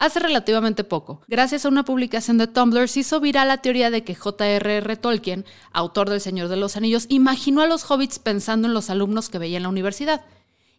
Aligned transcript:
Hace 0.00 0.18
relativamente 0.18 0.82
poco, 0.82 1.20
gracias 1.28 1.66
a 1.66 1.68
una 1.68 1.84
publicación 1.84 2.38
de 2.38 2.46
Tumblr, 2.46 2.88
se 2.88 3.00
hizo 3.00 3.20
viral 3.20 3.48
la 3.48 3.58
teoría 3.58 3.90
de 3.90 4.02
que 4.02 4.14
J.R.R. 4.14 4.96
Tolkien, 4.96 5.44
autor 5.72 6.08
del 6.08 6.22
Señor 6.22 6.48
de 6.48 6.56
los 6.56 6.78
Anillos, 6.78 7.04
imaginó 7.10 7.60
a 7.60 7.66
los 7.66 7.84
hobbits 7.90 8.18
pensando 8.18 8.66
en 8.66 8.72
los 8.72 8.88
alumnos 8.88 9.28
que 9.28 9.36
veía 9.36 9.58
en 9.58 9.64
la 9.64 9.68
universidad. 9.68 10.24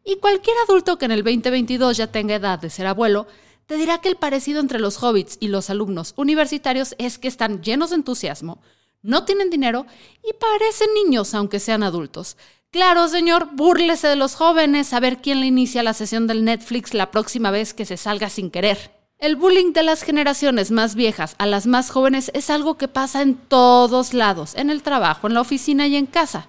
Y 0.03 0.15
cualquier 0.15 0.55
adulto 0.67 0.97
que 0.97 1.05
en 1.05 1.11
el 1.11 1.23
2022 1.23 1.97
ya 1.97 2.07
tenga 2.07 2.33
edad 2.33 2.57
de 2.57 2.71
ser 2.71 2.87
abuelo, 2.87 3.27
te 3.67 3.75
dirá 3.75 3.99
que 3.99 4.09
el 4.09 4.15
parecido 4.15 4.59
entre 4.59 4.79
los 4.79 5.03
hobbits 5.03 5.37
y 5.39 5.49
los 5.49 5.69
alumnos 5.69 6.15
universitarios 6.17 6.95
es 6.97 7.19
que 7.19 7.27
están 7.27 7.61
llenos 7.61 7.91
de 7.91 7.97
entusiasmo, 7.97 8.59
no 9.03 9.23
tienen 9.23 9.51
dinero 9.51 9.85
y 10.27 10.33
parecen 10.33 10.89
niños 10.95 11.35
aunque 11.35 11.59
sean 11.59 11.83
adultos. 11.83 12.37
Claro, 12.71 13.07
señor, 13.07 13.49
búrlese 13.53 14.07
de 14.07 14.15
los 14.15 14.33
jóvenes 14.33 14.93
a 14.93 14.99
ver 14.99 15.21
quién 15.21 15.41
le 15.41 15.45
inicia 15.45 15.83
la 15.83 15.93
sesión 15.93 16.25
del 16.25 16.43
Netflix 16.43 16.95
la 16.95 17.11
próxima 17.11 17.51
vez 17.51 17.75
que 17.75 17.85
se 17.85 17.97
salga 17.97 18.27
sin 18.27 18.49
querer. 18.49 19.00
El 19.21 19.35
bullying 19.35 19.71
de 19.71 19.83
las 19.83 20.01
generaciones 20.01 20.71
más 20.71 20.95
viejas 20.95 21.35
a 21.37 21.45
las 21.45 21.67
más 21.67 21.91
jóvenes 21.91 22.31
es 22.33 22.49
algo 22.49 22.79
que 22.79 22.87
pasa 22.87 23.21
en 23.21 23.35
todos 23.35 24.15
lados, 24.15 24.55
en 24.55 24.71
el 24.71 24.81
trabajo, 24.81 25.27
en 25.27 25.35
la 25.35 25.41
oficina 25.41 25.85
y 25.85 25.95
en 25.95 26.07
casa. 26.07 26.47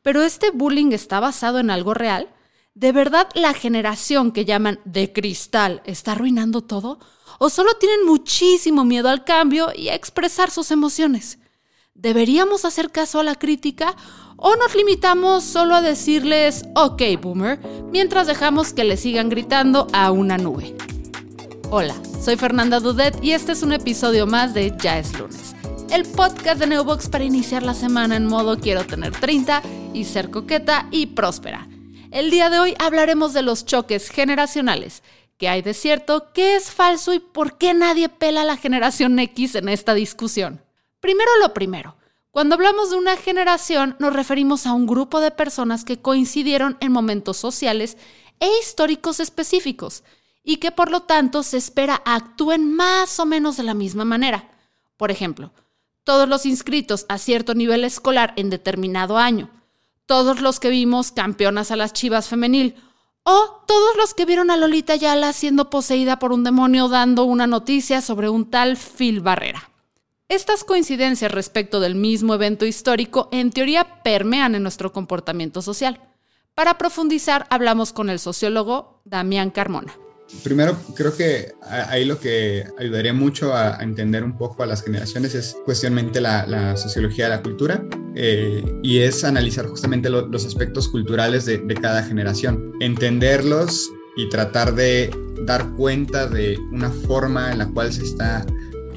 Pero 0.00 0.22
este 0.22 0.50
bullying 0.50 0.92
está 0.92 1.20
basado 1.20 1.58
en 1.58 1.68
algo 1.68 1.92
real. 1.92 2.30
¿De 2.72 2.90
verdad 2.90 3.28
la 3.34 3.52
generación 3.52 4.32
que 4.32 4.46
llaman 4.46 4.80
de 4.86 5.12
cristal 5.12 5.82
está 5.84 6.12
arruinando 6.12 6.62
todo? 6.62 7.00
¿O 7.38 7.50
solo 7.50 7.74
tienen 7.74 8.06
muchísimo 8.06 8.86
miedo 8.86 9.10
al 9.10 9.24
cambio 9.24 9.68
y 9.76 9.90
a 9.90 9.94
expresar 9.94 10.50
sus 10.50 10.70
emociones? 10.70 11.38
¿Deberíamos 11.92 12.64
hacer 12.64 12.90
caso 12.92 13.20
a 13.20 13.24
la 13.24 13.34
crítica 13.34 13.94
o 14.38 14.56
nos 14.56 14.74
limitamos 14.74 15.44
solo 15.44 15.74
a 15.74 15.82
decirles, 15.82 16.64
ok, 16.76 17.02
boomer, 17.20 17.60
mientras 17.92 18.26
dejamos 18.26 18.72
que 18.72 18.84
le 18.84 18.96
sigan 18.96 19.28
gritando 19.28 19.86
a 19.92 20.10
una 20.12 20.38
nube? 20.38 20.74
Hola, 21.68 21.96
soy 22.22 22.36
Fernanda 22.36 22.78
Dudet 22.78 23.18
y 23.24 23.32
este 23.32 23.50
es 23.50 23.64
un 23.64 23.72
episodio 23.72 24.24
más 24.24 24.54
de 24.54 24.72
Ya 24.78 25.00
es 25.00 25.18
lunes, 25.18 25.56
el 25.90 26.04
podcast 26.04 26.60
de 26.60 26.68
Neobox 26.68 27.08
para 27.08 27.24
iniciar 27.24 27.64
la 27.64 27.74
semana 27.74 28.14
en 28.14 28.26
modo 28.26 28.60
quiero 28.60 28.86
tener 28.86 29.10
30 29.10 29.62
y 29.92 30.04
ser 30.04 30.30
coqueta 30.30 30.86
y 30.92 31.06
próspera. 31.06 31.66
El 32.12 32.30
día 32.30 32.50
de 32.50 32.60
hoy 32.60 32.76
hablaremos 32.78 33.34
de 33.34 33.42
los 33.42 33.66
choques 33.66 34.10
generacionales, 34.10 35.02
qué 35.38 35.48
hay 35.48 35.60
de 35.62 35.74
cierto, 35.74 36.32
qué 36.32 36.54
es 36.54 36.70
falso 36.70 37.12
y 37.12 37.18
por 37.18 37.58
qué 37.58 37.74
nadie 37.74 38.08
pela 38.08 38.42
a 38.42 38.44
la 38.44 38.56
generación 38.56 39.18
X 39.18 39.56
en 39.56 39.68
esta 39.68 39.94
discusión. 39.94 40.62
Primero 41.00 41.30
lo 41.42 41.52
primero. 41.52 41.96
Cuando 42.30 42.54
hablamos 42.54 42.90
de 42.90 42.96
una 42.96 43.16
generación 43.16 43.96
nos 43.98 44.12
referimos 44.12 44.66
a 44.66 44.72
un 44.72 44.86
grupo 44.86 45.18
de 45.18 45.32
personas 45.32 45.84
que 45.84 46.00
coincidieron 46.00 46.76
en 46.78 46.92
momentos 46.92 47.38
sociales 47.38 47.96
e 48.38 48.46
históricos 48.60 49.18
específicos 49.18 50.04
y 50.48 50.58
que 50.58 50.70
por 50.70 50.92
lo 50.92 51.00
tanto 51.00 51.42
se 51.42 51.58
espera 51.58 52.00
actúen 52.06 52.72
más 52.72 53.18
o 53.18 53.26
menos 53.26 53.56
de 53.56 53.64
la 53.64 53.74
misma 53.74 54.04
manera. 54.04 54.48
Por 54.96 55.10
ejemplo, 55.10 55.50
todos 56.04 56.28
los 56.28 56.46
inscritos 56.46 57.04
a 57.08 57.18
cierto 57.18 57.54
nivel 57.54 57.82
escolar 57.82 58.32
en 58.36 58.48
determinado 58.48 59.18
año, 59.18 59.50
todos 60.06 60.40
los 60.40 60.60
que 60.60 60.70
vimos 60.70 61.10
campeonas 61.10 61.72
a 61.72 61.76
las 61.76 61.92
chivas 61.92 62.28
femenil, 62.28 62.76
o 63.24 63.64
todos 63.66 63.96
los 63.96 64.14
que 64.14 64.24
vieron 64.24 64.52
a 64.52 64.56
Lolita 64.56 64.94
Yala 64.94 65.32
siendo 65.32 65.68
poseída 65.68 66.20
por 66.20 66.32
un 66.32 66.44
demonio 66.44 66.88
dando 66.88 67.24
una 67.24 67.48
noticia 67.48 68.00
sobre 68.00 68.28
un 68.28 68.48
tal 68.48 68.76
Phil 68.76 69.20
Barrera. 69.20 69.68
Estas 70.28 70.62
coincidencias 70.62 71.32
respecto 71.32 71.80
del 71.80 71.96
mismo 71.96 72.34
evento 72.34 72.66
histórico 72.66 73.28
en 73.32 73.50
teoría 73.50 74.00
permean 74.04 74.54
en 74.54 74.62
nuestro 74.62 74.92
comportamiento 74.92 75.60
social. 75.60 76.00
Para 76.54 76.78
profundizar, 76.78 77.48
hablamos 77.50 77.92
con 77.92 78.10
el 78.10 78.20
sociólogo 78.20 79.02
Damián 79.04 79.50
Carmona. 79.50 80.05
Primero, 80.42 80.76
creo 80.94 81.16
que 81.16 81.52
ahí 81.62 82.04
lo 82.04 82.18
que 82.18 82.64
ayudaría 82.78 83.12
mucho 83.12 83.54
a, 83.54 83.78
entender 83.80 84.24
un 84.24 84.36
poco 84.36 84.64
a 84.64 84.66
las 84.66 84.82
generaciones 84.82 85.34
es 85.34 85.56
cuestionmente 85.64 86.20
la, 86.20 86.76
sociología 86.76 87.24
de 87.24 87.30
la 87.30 87.42
cultura 87.42 87.84
eh, 88.16 88.64
y 88.82 88.98
es 88.98 89.22
analizar 89.22 89.66
justamente 89.66 90.10
los 90.10 90.44
aspectos 90.44 90.88
culturales 90.88 91.46
de, 91.46 91.62
cada 91.80 92.02
generación, 92.02 92.72
entenderlos 92.80 93.90
y 94.16 94.28
tratar 94.28 94.74
de 94.74 95.10
dar 95.42 95.70
cuenta 95.74 96.26
de 96.26 96.58
una 96.72 96.90
forma 96.90 97.52
en 97.52 97.58
la 97.58 97.68
cual 97.68 97.92
se 97.92 98.02
está 98.02 98.44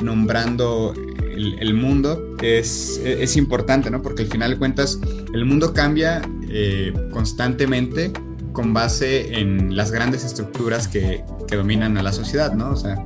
nombrando 0.01 0.93
el, 1.29 1.73
mundo 1.73 2.35
es, 2.41 2.99
es, 3.03 3.37
importante, 3.37 3.89
¿no? 3.89 4.01
Porque 4.01 4.23
al 4.23 4.29
final 4.29 4.51
de 4.51 4.57
cuentas 4.57 4.99
el 5.33 5.45
mundo 5.45 5.73
cambia 5.73 6.21
eh, 6.49 6.91
constantemente 7.11 8.11
con 8.59 8.73
base 8.73 9.39
en 9.39 9.73
las 9.73 9.89
grandes 9.89 10.25
estructuras 10.25 10.89
que, 10.89 11.23
que 11.47 11.55
dominan 11.55 11.97
a 11.97 12.03
la 12.03 12.11
sociedad, 12.11 12.51
¿no? 12.51 12.71
O 12.71 12.75
sea, 12.75 13.01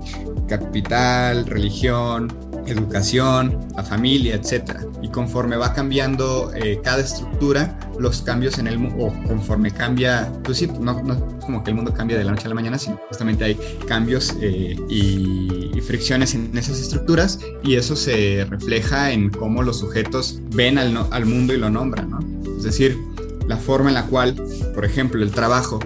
capital, 0.47 1.45
religión, 1.45 2.33
educación, 2.65 3.59
la 3.75 3.83
familia, 3.83 4.33
etc. 4.33 4.79
Y 5.03 5.09
conforme 5.09 5.55
va 5.55 5.71
cambiando 5.71 6.51
eh, 6.55 6.79
cada 6.83 7.01
estructura, 7.01 7.77
los 7.99 8.23
cambios 8.23 8.57
en 8.57 8.65
el 8.65 8.79
mundo, 8.79 9.05
o 9.05 9.27
conforme 9.27 9.69
cambia, 9.69 10.27
pues 10.43 10.57
sí, 10.57 10.65
no, 10.79 11.03
no, 11.03 11.13
es 11.13 11.45
como 11.45 11.63
que 11.63 11.69
el 11.69 11.75
mundo 11.75 11.93
cambia 11.93 12.17
de 12.17 12.23
la 12.23 12.31
noche 12.31 12.45
a 12.45 12.49
la 12.49 12.55
mañana, 12.55 12.79
sino 12.79 12.99
justamente 13.07 13.43
hay 13.43 13.59
cambios 13.87 14.35
eh, 14.41 14.75
y, 14.89 15.69
y, 15.71 15.81
fricciones 15.81 16.33
en 16.33 16.57
esas 16.57 16.79
estructuras 16.79 17.37
y 17.63 17.75
eso 17.75 17.95
se 17.95 18.47
refleja 18.49 19.11
en 19.11 19.29
cómo 19.29 19.61
los 19.61 19.81
sujetos 19.81 20.39
ven 20.55 20.79
al, 20.79 20.97
al 21.11 21.25
mundo 21.27 21.53
y 21.53 21.57
lo 21.57 21.69
nombran, 21.69 22.09
¿no? 22.09 22.19
Es 22.57 22.63
decir, 22.63 22.97
la 23.47 23.57
forma 23.57 23.89
en 23.89 23.95
la 23.95 24.05
cual, 24.05 24.35
por 24.73 24.85
ejemplo, 24.85 25.23
el 25.23 25.31
trabajo 25.31 25.79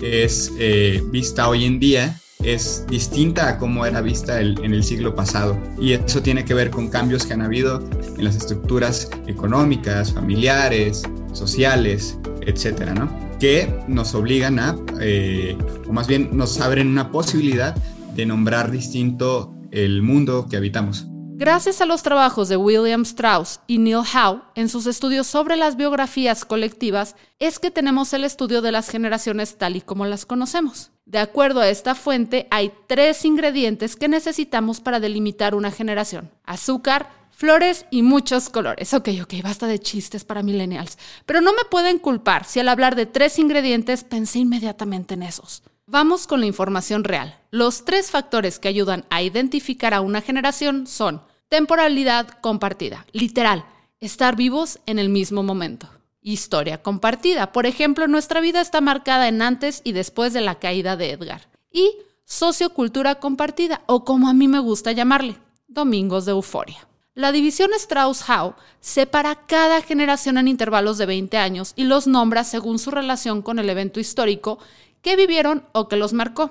es 0.00 0.52
eh, 0.58 1.02
vista 1.10 1.48
hoy 1.48 1.64
en 1.64 1.78
día 1.78 2.20
es 2.44 2.84
distinta 2.88 3.48
a 3.48 3.58
cómo 3.58 3.86
era 3.86 4.00
vista 4.00 4.40
en 4.40 4.74
el 4.74 4.84
siglo 4.84 5.14
pasado. 5.14 5.58
Y 5.80 5.92
eso 5.92 6.22
tiene 6.22 6.44
que 6.44 6.54
ver 6.54 6.70
con 6.70 6.88
cambios 6.88 7.24
que 7.24 7.32
han 7.32 7.42
habido 7.42 7.82
en 8.18 8.24
las 8.24 8.36
estructuras 8.36 9.10
económicas, 9.26 10.12
familiares, 10.12 11.02
sociales, 11.32 12.18
etcétera, 12.42 12.94
¿no? 12.94 13.10
Que 13.40 13.74
nos 13.88 14.14
obligan 14.14 14.58
a, 14.58 14.76
eh, 15.00 15.56
o 15.88 15.92
más 15.92 16.06
bien 16.06 16.30
nos 16.32 16.60
abren 16.60 16.88
una 16.88 17.10
posibilidad 17.10 17.74
de 18.14 18.26
nombrar 18.26 18.70
distinto 18.70 19.52
el 19.70 20.02
mundo 20.02 20.46
que 20.48 20.56
habitamos. 20.56 21.06
Gracias 21.36 21.80
a 21.80 21.86
los 21.86 22.04
trabajos 22.04 22.48
de 22.48 22.56
William 22.56 23.02
Strauss 23.02 23.58
y 23.66 23.78
Neil 23.78 23.96
Howe 24.14 24.42
en 24.54 24.68
sus 24.68 24.86
estudios 24.86 25.26
sobre 25.26 25.56
las 25.56 25.76
biografías 25.76 26.44
colectivas, 26.44 27.16
es 27.40 27.58
que 27.58 27.72
tenemos 27.72 28.12
el 28.12 28.22
estudio 28.22 28.62
de 28.62 28.70
las 28.70 28.88
generaciones 28.88 29.58
tal 29.58 29.74
y 29.74 29.80
como 29.80 30.06
las 30.06 30.26
conocemos. 30.26 30.92
De 31.06 31.18
acuerdo 31.18 31.58
a 31.58 31.68
esta 31.68 31.96
fuente, 31.96 32.46
hay 32.52 32.72
tres 32.86 33.24
ingredientes 33.24 33.96
que 33.96 34.06
necesitamos 34.06 34.80
para 34.80 35.00
delimitar 35.00 35.56
una 35.56 35.72
generación. 35.72 36.30
Azúcar, 36.44 37.10
flores 37.32 37.84
y 37.90 38.02
muchos 38.02 38.48
colores. 38.48 38.94
Ok, 38.94 39.08
ok, 39.20 39.34
basta 39.42 39.66
de 39.66 39.80
chistes 39.80 40.24
para 40.24 40.44
millennials. 40.44 40.98
Pero 41.26 41.40
no 41.40 41.52
me 41.52 41.64
pueden 41.68 41.98
culpar 41.98 42.44
si 42.44 42.60
al 42.60 42.68
hablar 42.68 42.94
de 42.94 43.06
tres 43.06 43.40
ingredientes 43.40 44.04
pensé 44.04 44.38
inmediatamente 44.38 45.14
en 45.14 45.24
esos. 45.24 45.64
Vamos 45.86 46.26
con 46.26 46.40
la 46.40 46.46
información 46.46 47.04
real. 47.04 47.38
Los 47.50 47.84
tres 47.84 48.10
factores 48.10 48.58
que 48.58 48.68
ayudan 48.68 49.04
a 49.10 49.20
identificar 49.20 49.92
a 49.92 50.00
una 50.00 50.22
generación 50.22 50.86
son 50.86 51.20
temporalidad 51.50 52.26
compartida, 52.40 53.04
literal, 53.12 53.66
estar 54.00 54.34
vivos 54.34 54.78
en 54.86 54.98
el 54.98 55.10
mismo 55.10 55.42
momento. 55.42 55.90
Historia 56.22 56.82
compartida, 56.82 57.52
por 57.52 57.66
ejemplo, 57.66 58.08
nuestra 58.08 58.40
vida 58.40 58.62
está 58.62 58.80
marcada 58.80 59.28
en 59.28 59.42
antes 59.42 59.82
y 59.84 59.92
después 59.92 60.32
de 60.32 60.40
la 60.40 60.58
caída 60.58 60.96
de 60.96 61.10
Edgar. 61.10 61.50
Y 61.70 61.98
sociocultura 62.24 63.16
compartida, 63.16 63.82
o 63.84 64.06
como 64.06 64.30
a 64.30 64.32
mí 64.32 64.48
me 64.48 64.60
gusta 64.60 64.92
llamarle, 64.92 65.36
domingos 65.68 66.24
de 66.24 66.32
euforia. 66.32 66.88
La 67.16 67.30
división 67.30 67.70
Strauss-Howe 67.72 68.56
separa 68.80 69.46
cada 69.46 69.82
generación 69.82 70.36
en 70.36 70.48
intervalos 70.48 70.98
de 70.98 71.06
20 71.06 71.36
años 71.36 71.72
y 71.76 71.84
los 71.84 72.08
nombra 72.08 72.42
según 72.42 72.80
su 72.80 72.90
relación 72.90 73.40
con 73.40 73.60
el 73.60 73.70
evento 73.70 74.00
histórico 74.00 74.58
que 75.04 75.14
vivieron 75.14 75.62
o 75.72 75.86
que 75.86 75.96
los 75.96 76.14
marcó. 76.14 76.50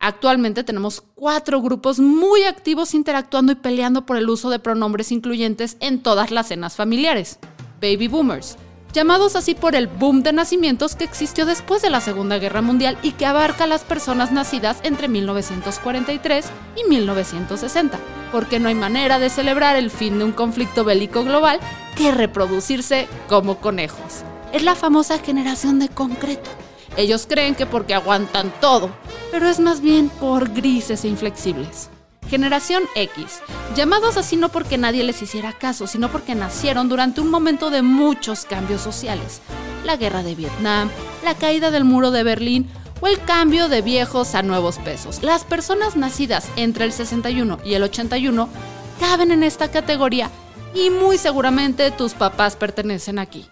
Actualmente 0.00 0.64
tenemos 0.64 1.00
cuatro 1.00 1.62
grupos 1.62 2.00
muy 2.00 2.42
activos 2.42 2.92
interactuando 2.92 3.52
y 3.52 3.54
peleando 3.54 4.04
por 4.04 4.18
el 4.18 4.28
uso 4.28 4.50
de 4.50 4.58
pronombres 4.58 5.12
incluyentes 5.12 5.78
en 5.80 6.02
todas 6.02 6.30
las 6.30 6.48
cenas 6.48 6.74
familiares. 6.74 7.38
Baby 7.80 8.08
Boomers, 8.08 8.56
llamados 8.92 9.36
así 9.36 9.54
por 9.54 9.76
el 9.76 9.86
boom 9.86 10.24
de 10.24 10.32
nacimientos 10.32 10.96
que 10.96 11.04
existió 11.04 11.46
después 11.46 11.82
de 11.82 11.90
la 11.90 12.00
Segunda 12.00 12.38
Guerra 12.38 12.62
Mundial 12.62 12.98
y 13.02 13.12
que 13.12 13.26
abarca 13.26 13.64
a 13.64 13.68
las 13.68 13.84
personas 13.84 14.32
nacidas 14.32 14.78
entre 14.82 15.08
1943 15.08 16.46
y 16.76 16.88
1960, 16.90 17.98
porque 18.32 18.58
no 18.58 18.68
hay 18.68 18.74
manera 18.74 19.20
de 19.20 19.30
celebrar 19.30 19.76
el 19.76 19.90
fin 19.90 20.18
de 20.18 20.24
un 20.24 20.32
conflicto 20.32 20.84
bélico 20.84 21.22
global 21.22 21.60
que 21.96 22.10
reproducirse 22.10 23.06
como 23.28 23.58
conejos. 23.58 24.24
Es 24.52 24.64
la 24.64 24.74
famosa 24.74 25.18
generación 25.18 25.78
de 25.78 25.88
concreto 25.88 26.50
ellos 26.96 27.26
creen 27.28 27.54
que 27.54 27.66
porque 27.66 27.94
aguantan 27.94 28.52
todo, 28.60 28.90
pero 29.30 29.48
es 29.48 29.60
más 29.60 29.80
bien 29.80 30.08
por 30.08 30.52
grises 30.52 31.04
e 31.04 31.08
inflexibles. 31.08 31.90
Generación 32.28 32.84
X, 32.94 33.40
llamados 33.76 34.16
así 34.16 34.36
no 34.36 34.48
porque 34.48 34.78
nadie 34.78 35.04
les 35.04 35.20
hiciera 35.20 35.52
caso, 35.52 35.86
sino 35.86 36.10
porque 36.10 36.34
nacieron 36.34 36.88
durante 36.88 37.20
un 37.20 37.30
momento 37.30 37.70
de 37.70 37.82
muchos 37.82 38.44
cambios 38.44 38.80
sociales. 38.80 39.40
La 39.84 39.96
guerra 39.96 40.22
de 40.22 40.34
Vietnam, 40.34 40.90
la 41.22 41.34
caída 41.34 41.70
del 41.70 41.84
muro 41.84 42.10
de 42.10 42.22
Berlín 42.22 42.68
o 43.00 43.06
el 43.06 43.20
cambio 43.24 43.68
de 43.68 43.82
viejos 43.82 44.34
a 44.34 44.42
nuevos 44.42 44.78
pesos. 44.78 45.22
Las 45.22 45.44
personas 45.44 45.96
nacidas 45.96 46.48
entre 46.56 46.86
el 46.86 46.92
61 46.92 47.58
y 47.64 47.74
el 47.74 47.82
81 47.82 48.48
caben 48.98 49.30
en 49.30 49.42
esta 49.42 49.70
categoría 49.70 50.30
y 50.74 50.90
muy 50.90 51.18
seguramente 51.18 51.90
tus 51.90 52.14
papás 52.14 52.56
pertenecen 52.56 53.18
aquí. 53.18 53.46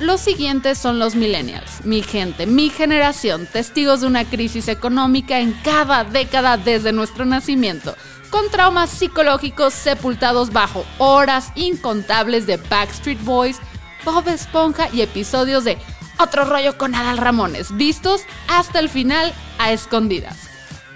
Los 0.00 0.20
siguientes 0.20 0.78
son 0.78 1.00
los 1.00 1.16
millennials, 1.16 1.84
mi 1.84 2.02
gente, 2.02 2.46
mi 2.46 2.70
generación, 2.70 3.46
testigos 3.46 4.00
de 4.00 4.06
una 4.06 4.24
crisis 4.24 4.68
económica 4.68 5.40
en 5.40 5.52
cada 5.64 6.04
década 6.04 6.56
desde 6.56 6.92
nuestro 6.92 7.24
nacimiento, 7.24 7.96
con 8.30 8.48
traumas 8.48 8.90
psicológicos 8.90 9.74
sepultados 9.74 10.52
bajo 10.52 10.84
horas 10.98 11.50
incontables 11.56 12.46
de 12.46 12.58
Backstreet 12.58 13.20
Boys, 13.24 13.58
Bob 14.04 14.28
Esponja 14.28 14.88
y 14.92 15.00
episodios 15.00 15.64
de 15.64 15.76
Otro 16.20 16.44
rollo 16.44 16.78
con 16.78 16.94
Adal 16.94 17.18
Ramones, 17.18 17.76
vistos 17.76 18.22
hasta 18.46 18.78
el 18.78 18.88
final 18.88 19.34
a 19.58 19.72
escondidas. 19.72 20.47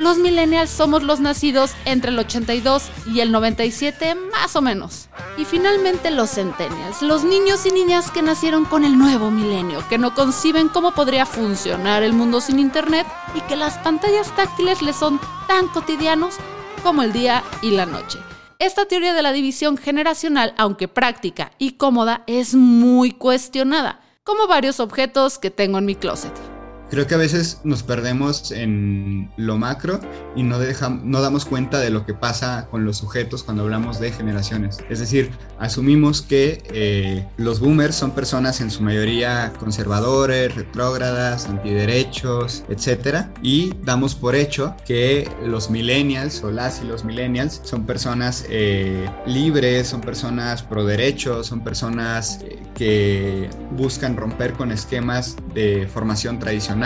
Los 0.03 0.19
millennials 0.19 0.69
somos 0.69 1.05
los 1.05 1.21
nacidos 1.21 1.71
entre 1.85 2.11
el 2.11 2.19
82 2.19 2.91
y 3.15 3.21
el 3.21 3.31
97 3.31 4.17
más 4.17 4.57
o 4.57 4.61
menos. 4.61 5.09
Y 5.39 5.45
finalmente 5.45 6.11
los 6.11 6.31
centennials, 6.31 7.03
los 7.03 7.23
niños 7.23 7.65
y 7.67 7.71
niñas 7.71 8.11
que 8.11 8.21
nacieron 8.21 8.65
con 8.65 8.85
el 8.85 8.99
nuevo 8.99 9.31
milenio, 9.31 9.87
que 9.89 9.99
no 9.99 10.13
conciben 10.13 10.69
cómo 10.69 10.91
podría 10.91 11.25
funcionar 11.25 12.03
el 12.03 12.15
mundo 12.15 12.41
sin 12.41 12.59
internet 12.59 13.07
y 13.37 13.43
que 13.43 13.55
las 13.55 13.79
pantallas 13.79 14.35
táctiles 14.35 14.83
les 14.83 14.97
son 14.97 15.21
tan 15.47 15.69
cotidianos 15.69 16.35
como 16.83 17.05
el 17.05 17.13
día 17.13 17.45
y 17.63 17.71
la 17.71 17.87
noche. 17.87 18.19
Esta 18.59 18.87
teoría 18.87 19.15
de 19.15 19.23
la 19.23 19.31
división 19.31 19.77
generacional, 19.77 20.53
aunque 20.59 20.89
práctica 20.89 21.53
y 21.59 21.75
cómoda, 21.75 22.25
es 22.27 22.57
muy 22.57 23.13
cuestionada, 23.13 24.01
como 24.25 24.49
varios 24.49 24.81
objetos 24.81 25.39
que 25.39 25.53
tengo 25.53 25.79
en 25.79 25.85
mi 25.85 25.95
closet. 25.95 26.52
Creo 26.93 27.07
que 27.07 27.15
a 27.15 27.19
veces 27.19 27.59
nos 27.65 27.83
perdemos 27.83 28.51
en 28.51 29.33
lo 29.39 29.57
macro 29.57 29.99
y 30.37 30.43
no, 30.43 30.59
no 31.03 31.23
damos 31.23 31.47
cuenta 31.47 31.81
de 31.81 31.89
lo 31.89 32.05
que 32.05 32.13
pasa 32.13 32.69
con 32.71 32.85
los 32.85 32.99
sujetos 32.99 33.43
cuando 33.45 33.63
hablamos 33.63 33.99
de 33.99 34.13
generaciones. 34.13 34.77
Es 34.91 35.01
decir, 35.01 35.31
asumimos 35.59 36.21
que 36.21 36.63
eh, 36.71 37.27
los 37.39 37.61
boomers 37.61 37.97
son 37.97 38.11
personas 38.11 38.61
en 38.61 38.71
su 38.71 38.83
mayoría 38.83 39.55
conservadores, 39.59 40.55
retrógradas, 40.55 41.47
antiderechos, 41.47 42.63
etc. 42.69 43.25
Y 43.43 43.73
damos 43.85 44.15
por 44.15 44.35
hecho 44.35 44.77
que 44.85 45.31
los 45.47 45.71
millennials 45.71 46.45
o 46.45 46.51
las 46.51 46.83
y 46.83 46.87
los 46.87 47.07
millennials 47.07 47.63
son 47.65 47.87
personas 47.87 48.45
eh, 48.51 49.09
libres, 49.25 49.89
son 49.89 50.03
personas 50.03 50.63
pro 50.63 50.85
derechos, 50.85 51.47
son 51.47 51.65
personas 51.65 52.41
eh, 52.43 52.63
que 52.75 53.49
buscan 53.79 54.15
romper 54.15 54.53
con 54.53 54.71
esquemas 54.73 55.37
de 55.55 55.89
formación 55.91 56.39
tradicional 56.39 56.82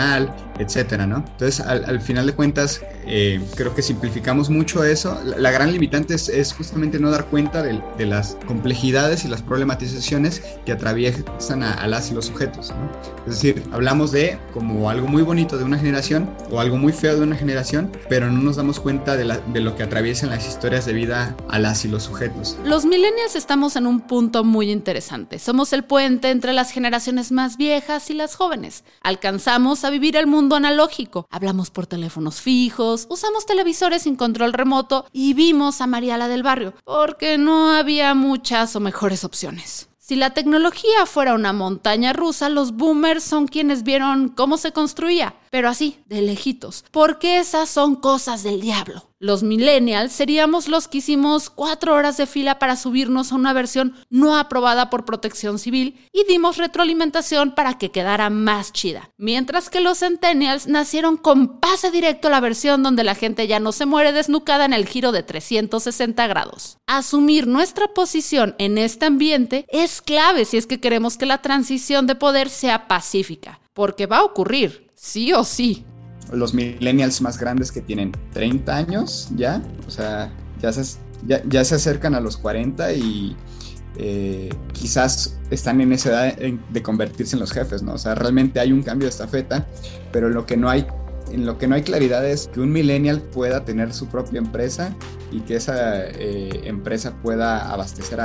etcétera, 0.59 1.05
¿no? 1.05 1.17
Entonces, 1.17 1.59
al, 1.59 2.01
final 2.01 2.25
de 2.25 2.33
cuentas, 2.33 2.81
eh, 3.05 3.41
creo 3.55 3.75
que 3.75 3.81
simplificamos 3.81 4.49
mucho 4.49 4.83
eso. 4.83 5.19
La, 5.37 5.51
gran 5.51 5.71
limitante 5.71 6.15
es, 6.15 6.53
justamente 6.53 6.99
no 6.99 7.11
dar 7.11 7.25
cuenta 7.25 7.61
de, 7.63 8.05
las 8.05 8.37
complejidades 8.47 9.25
y 9.25 9.27
las 9.27 9.41
problematizaciones 9.41 10.41
que 10.65 10.71
atraviesan 10.71 11.63
a, 11.63 11.87
las 11.87 12.11
y 12.11 12.13
los 12.13 12.25
sujetos, 12.25 12.71
¿no? 12.71 12.91
Es 13.25 13.41
decir, 13.41 13.63
hablamos 13.71 14.11
de 14.11 14.37
como 14.53 14.89
algo 14.89 15.07
muy 15.07 15.21
bonito 15.21 15.57
de 15.57 15.63
una 15.63 15.77
generación 15.77 16.29
o 16.49 16.59
algo 16.59 16.77
muy 16.77 16.93
feo 16.93 17.15
de 17.15 17.23
una 17.23 17.35
generación, 17.35 17.91
pero 18.09 18.31
no 18.31 18.41
nos 18.41 18.55
damos 18.55 18.79
cuenta 18.79 19.15
de, 19.15 19.39
de 19.53 19.61
lo 19.61 19.75
que 19.75 19.83
atraviesan 19.83 20.29
las 20.29 20.47
historias 20.47 20.85
de 20.85 20.93
vida 20.93 21.35
a 21.49 21.59
las 21.59 21.85
y 21.85 21.87
los 21.87 22.03
sujetos. 22.03 22.57
Los 22.63 22.85
millennials 22.85 23.35
estamos 23.35 23.75
en 23.75 23.87
un 23.87 24.01
punto 24.01 24.43
muy 24.43 24.71
interesante. 24.71 25.39
Somos 25.39 25.73
el 25.73 25.83
puente 25.83 26.29
entre 26.29 26.53
las 26.53 26.71
generaciones 26.71 27.31
más 27.31 27.57
viejas 27.57 28.09
y 28.09 28.13
las 28.13 28.35
jóvenes. 28.35 28.83
Alcanzamos 29.01 29.83
a 29.87 29.91
vivir 29.91 30.17
el 30.17 30.27
mundo 30.27 30.55
analógico. 30.55 31.27
Hablamos 31.31 31.71
por 31.71 31.87
teléfonos 31.87 32.41
fijos, 32.41 33.07
usamos 33.09 33.45
televisores 33.45 34.03
sin 34.03 34.15
control 34.15 34.53
remoto 34.53 35.05
y 35.13 35.33
vimos 35.33 35.81
a 35.81 35.87
Mariala 35.87 36.27
del 36.27 36.43
barrio, 36.43 36.73
porque 36.83 37.37
no 37.37 37.71
había 37.71 38.13
muchas 38.13 38.75
o 38.75 38.79
mejores 38.79 39.23
opciones. 39.23 39.87
Si 39.97 40.15
la 40.15 40.29
tecnología 40.29 41.05
fuera 41.05 41.33
una 41.33 41.51
montaña 41.51 42.13
rusa, 42.13 42.47
los 42.49 42.73
boomers 42.73 43.23
son 43.23 43.47
quienes 43.47 43.83
vieron 43.83 44.29
cómo 44.29 44.57
se 44.57 44.71
construía, 44.71 45.35
pero 45.51 45.67
así, 45.69 45.99
de 46.05 46.21
lejitos, 46.21 46.85
porque 46.91 47.39
esas 47.39 47.69
son 47.69 47.95
cosas 47.95 48.43
del 48.43 48.61
diablo. 48.61 49.06
Los 49.19 49.41
millennials 49.41 50.11
seríamos 50.11 50.67
los 50.67 50.87
que 50.87 50.99
hicimos 50.99 51.49
cuatro 51.49 51.95
horas 51.95 52.17
de 52.17 52.27
fila 52.27 52.59
para 52.59 52.75
subirnos 52.75 53.31
a 53.31 53.35
una 53.35 53.51
versión 53.51 53.95
no 54.11 54.37
aprobada 54.37 54.91
por 54.91 55.05
protección 55.05 55.57
civil 55.57 56.07
y 56.13 56.23
dimos 56.25 56.57
retroalimentación 56.57 57.55
para 57.55 57.79
que 57.79 57.89
quedara 57.89 58.29
más 58.29 58.71
chida. 58.73 59.09
Mientras 59.17 59.71
que 59.71 59.81
los 59.81 59.99
centennials 59.99 60.67
nacieron 60.67 61.17
con 61.17 61.59
pase 61.59 61.89
directo 61.89 62.27
a 62.27 62.31
la 62.31 62.41
versión 62.41 62.83
donde 62.83 63.03
la 63.03 63.15
gente 63.15 63.47
ya 63.47 63.59
no 63.59 63.71
se 63.71 63.87
muere 63.87 64.11
desnucada 64.11 64.65
en 64.65 64.73
el 64.73 64.87
giro 64.87 65.11
de 65.11 65.23
360 65.23 66.27
grados. 66.27 66.77
Asumir 66.85 67.47
nuestra 67.47 67.87
posición 67.87 68.53
en 68.59 68.77
este 68.77 69.07
ambiente 69.07 69.65
es 69.69 70.03
clave 70.03 70.45
si 70.45 70.57
es 70.57 70.67
que 70.67 70.79
queremos 70.79 71.17
que 71.17 71.25
la 71.25 71.41
transición 71.41 72.05
de 72.05 72.13
poder 72.13 72.49
sea 72.49 72.87
pacífica, 72.87 73.61
porque 73.73 74.05
va 74.05 74.17
a 74.17 74.25
ocurrir, 74.25 74.91
sí 74.93 75.33
o 75.33 75.43
sí 75.43 75.85
los 76.31 76.53
millennials 76.53 77.21
más 77.21 77.37
grandes 77.39 77.71
que 77.71 77.81
tienen 77.81 78.11
30 78.33 78.75
años 78.75 79.29
ya, 79.35 79.61
o 79.87 79.89
sea, 79.89 80.31
ya 80.61 80.71
se, 80.71 80.97
ya, 81.25 81.63
se 81.63 81.75
acercan 81.75 82.15
a 82.15 82.19
los 82.19 82.37
40 82.37 82.93
y 82.93 83.35
eh, 83.97 84.49
quizás 84.73 85.37
están 85.49 85.81
en 85.81 85.93
esa 85.93 86.09
edad 86.09 86.37
de 86.37 86.83
convertirse 86.83 87.35
en 87.35 87.39
los 87.39 87.51
jefes, 87.51 87.81
¿no? 87.81 87.93
O 87.93 87.97
sea, 87.97 88.15
realmente 88.15 88.59
hay 88.59 88.71
un 88.71 88.83
cambio 88.83 89.05
de 89.05 89.11
estafeta, 89.11 89.65
pero 90.11 90.29
lo 90.29 90.45
que 90.45 90.57
no 90.57 90.69
hay 90.69 90.85
en 91.31 91.45
lo 91.45 91.57
que 91.57 91.67
no 91.67 91.75
hay 91.75 91.83
claridad 91.83 92.25
es 92.25 92.47
que 92.47 92.59
un 92.59 92.71
millennial 92.71 93.21
pueda 93.21 93.63
tener 93.65 93.93
su 93.93 94.07
propia 94.07 94.39
empresa 94.39 94.95
y 95.31 95.41
que 95.41 95.55
esa 95.55 96.05
eh, 96.05 96.61
empresa 96.63 97.13
pueda 97.21 97.71
abastecer 97.71 98.19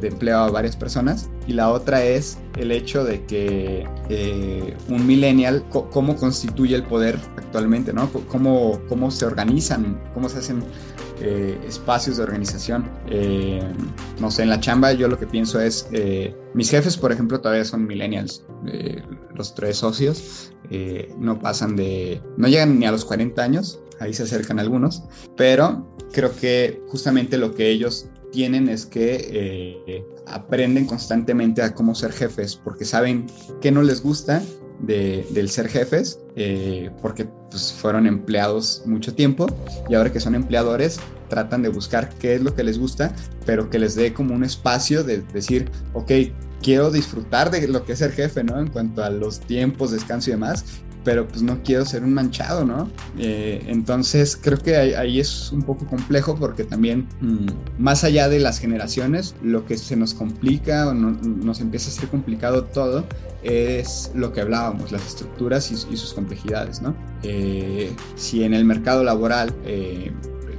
de 0.00 0.08
empleo 0.08 0.38
a 0.38 0.50
varias 0.50 0.76
personas. 0.76 1.28
Y 1.46 1.52
la 1.52 1.70
otra 1.70 2.04
es 2.04 2.38
el 2.56 2.72
hecho 2.72 3.04
de 3.04 3.24
que 3.24 3.86
eh, 4.08 4.74
un 4.88 5.06
millennial, 5.06 5.64
cómo 5.70 6.16
constituye 6.16 6.74
el 6.74 6.84
poder 6.84 7.18
actualmente, 7.36 7.92
¿no? 7.92 8.10
Cómo, 8.28 8.80
cómo 8.88 9.10
se 9.10 9.26
organizan, 9.26 10.00
cómo 10.14 10.28
se 10.28 10.38
hacen 10.38 10.62
eh, 11.20 11.58
espacios 11.66 12.16
de 12.16 12.22
organización. 12.22 12.88
no 14.20 14.30
sé, 14.30 14.42
en 14.42 14.50
la 14.50 14.60
chamba 14.60 14.92
yo 14.92 15.08
lo 15.08 15.18
que 15.18 15.26
pienso 15.26 15.60
es, 15.60 15.88
mis 16.54 16.70
jefes, 16.70 16.96
por 16.96 17.12
ejemplo, 17.12 17.40
todavía 17.40 17.64
son 17.64 17.86
millennials, 17.86 18.44
los 19.34 19.54
tres 19.54 19.78
socios, 19.78 20.52
no 21.18 21.38
pasan 21.38 21.76
de, 21.76 22.22
no 22.36 22.48
llegan 22.48 22.78
ni 22.78 22.86
a 22.86 22.92
los 22.92 23.04
40 23.04 23.42
años, 23.42 23.80
ahí 24.00 24.12
se 24.12 24.24
acercan 24.24 24.58
algunos, 24.58 25.04
pero 25.36 25.96
creo 26.12 26.34
que 26.34 26.82
justamente 26.88 27.38
lo 27.38 27.54
que 27.54 27.70
ellos 27.70 28.08
tienen 28.34 28.68
es 28.68 28.84
que 28.84 29.28
eh, 29.86 30.04
aprenden 30.26 30.86
constantemente 30.86 31.62
a 31.62 31.72
cómo 31.72 31.94
ser 31.94 32.12
jefes, 32.12 32.56
porque 32.56 32.84
saben 32.84 33.26
qué 33.60 33.70
no 33.70 33.82
les 33.82 34.02
gusta 34.02 34.42
del 34.80 35.48
ser 35.48 35.68
jefes, 35.68 36.18
eh, 36.36 36.90
porque 37.00 37.26
pues, 37.50 37.72
fueron 37.72 38.06
empleados 38.06 38.82
mucho 38.86 39.14
tiempo 39.14 39.46
y 39.88 39.94
ahora 39.94 40.12
que 40.12 40.20
son 40.20 40.34
empleadores 40.34 41.00
tratan 41.28 41.62
de 41.62 41.68
buscar 41.68 42.10
qué 42.18 42.34
es 42.34 42.42
lo 42.42 42.54
que 42.54 42.64
les 42.64 42.78
gusta, 42.78 43.14
pero 43.46 43.70
que 43.70 43.78
les 43.78 43.94
dé 43.94 44.12
como 44.12 44.34
un 44.34 44.44
espacio 44.44 45.02
de 45.02 45.22
decir, 45.32 45.70
ok, 45.94 46.10
quiero 46.62 46.90
disfrutar 46.90 47.50
de 47.50 47.66
lo 47.68 47.84
que 47.84 47.92
es 47.92 47.98
ser 47.98 48.12
jefe, 48.12 48.44
¿no? 48.44 48.58
En 48.58 48.68
cuanto 48.68 49.02
a 49.02 49.10
los 49.10 49.40
tiempos, 49.40 49.90
descanso 49.90 50.30
y 50.30 50.32
demás, 50.34 50.64
pero 51.04 51.28
pues 51.28 51.42
no 51.42 51.62
quiero 51.62 51.84
ser 51.84 52.02
un 52.02 52.14
manchado, 52.14 52.64
¿no? 52.64 52.90
Eh, 53.18 53.62
entonces 53.66 54.38
creo 54.40 54.58
que 54.58 54.76
ahí, 54.76 55.20
es 55.20 55.52
un 55.52 55.62
poco 55.62 55.86
complejo 55.86 56.34
porque 56.34 56.64
también 56.64 57.06
mm, 57.20 57.46
más 57.78 58.04
allá 58.04 58.28
de 58.28 58.40
las 58.40 58.58
generaciones, 58.58 59.34
lo 59.42 59.66
que 59.66 59.76
se 59.76 59.96
nos 59.96 60.14
complica 60.14 60.88
o 60.88 60.94
nos 60.94 61.60
empieza 61.60 61.90
a 61.90 61.92
ser 61.92 62.08
complicado 62.08 62.64
todo 62.64 63.04
es 63.42 64.10
lo 64.14 64.32
que 64.32 64.40
hablábamos, 64.40 64.90
las 64.90 65.06
estructuras 65.06 65.70
y, 65.70 65.96
sus 65.96 66.14
complejidades, 66.14 66.80
¿no? 66.80 66.96
Eh, 67.22 67.92
si 68.16 68.42
en 68.42 68.54
el 68.54 68.64
mercado 68.64 69.04
laboral 69.04 69.54
eh, 69.64 70.10